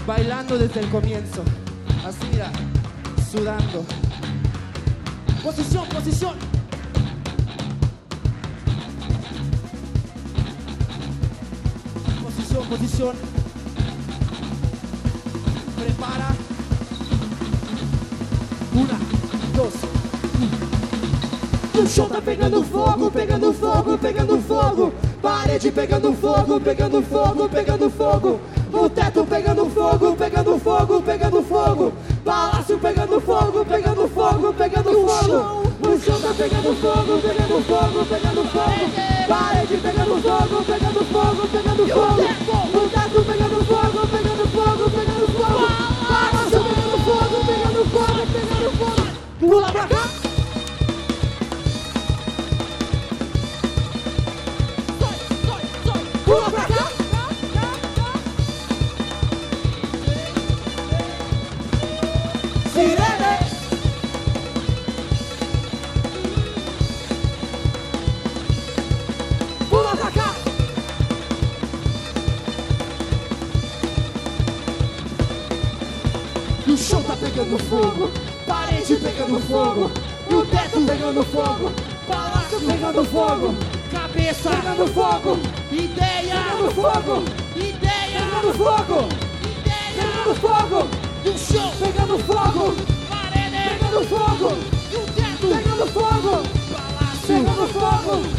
bailando 0.05 0.59
desde 0.59 0.81
el 0.81 0.89
comienzo. 0.89 1.41
Así 2.05 2.19
mira, 2.31 2.51
sudando. 3.31 3.83
Posición, 5.43 5.87
posición. 5.89 6.35
Posición, 12.23 12.67
posición. 12.67 13.15
Prepara. 15.77 16.29
Una, 18.75 18.99
dos. 19.55 19.73
O 21.81 21.87
chão 21.87 22.07
tá 22.07 22.21
pegando 22.21 22.63
fogo, 22.63 23.09
pegando 23.09 23.53
fogo, 23.53 23.97
pegando 23.97 24.37
fogo. 24.41 24.93
Parede 25.21 25.69
pegando 25.71 26.13
fogo, 26.13 26.61
pegando 26.61 27.01
fogo, 27.01 27.49
pegando 27.49 27.89
fogo. 27.89 28.39
O 28.71 28.89
teto 28.89 29.25
pegando 29.25 29.65
fogo, 29.69 30.15
pegando 30.15 30.57
fogo, 30.59 31.01
pegando 31.01 31.43
fogo. 31.43 31.93
Palácio 32.23 32.77
pegando 32.77 33.19
fogo, 33.19 33.65
pegando 33.65 34.07
fogo, 34.07 34.53
pegando 34.53 34.91
fogo. 34.91 35.69
O 35.81 35.99
chão 35.99 36.21
tá 36.21 36.33
pegando 36.37 36.73
fogo, 36.75 37.19
pegando 37.21 37.63
fogo, 37.65 38.05
pegando 38.05 38.43
fogo. 38.45 39.27
Parede 39.27 39.77
pegando 39.77 40.21
fogo, 40.21 40.63
pegando 40.63 41.05
fogo, 41.05 41.47
pegando 41.47 41.87
fogo. 41.87 42.78
Cabeça. 84.41 84.87
fogo, 84.93 85.37
Ideia. 85.69 86.35
pegando 86.35 86.71
fogo, 86.71 87.23
Ideia. 87.55 88.19
pegando 88.19 88.53
fogo, 88.53 89.09
Ideia. 89.43 90.35
fogo, 90.35 90.87
E 91.25 91.29
o 91.29 91.37
chão. 91.37 91.71
pegando 91.77 92.19
fogo, 92.19 92.75
Parede. 93.09 93.69
pegando 93.69 94.07
fogo, 94.07 94.57
E 94.91 94.95
o 94.95 95.01
teto. 95.13 95.47
pegando 95.47 95.87
fogo, 95.91 96.43
Palácio. 96.71 97.27
pegando 97.27 97.67
fogo, 97.73 98.38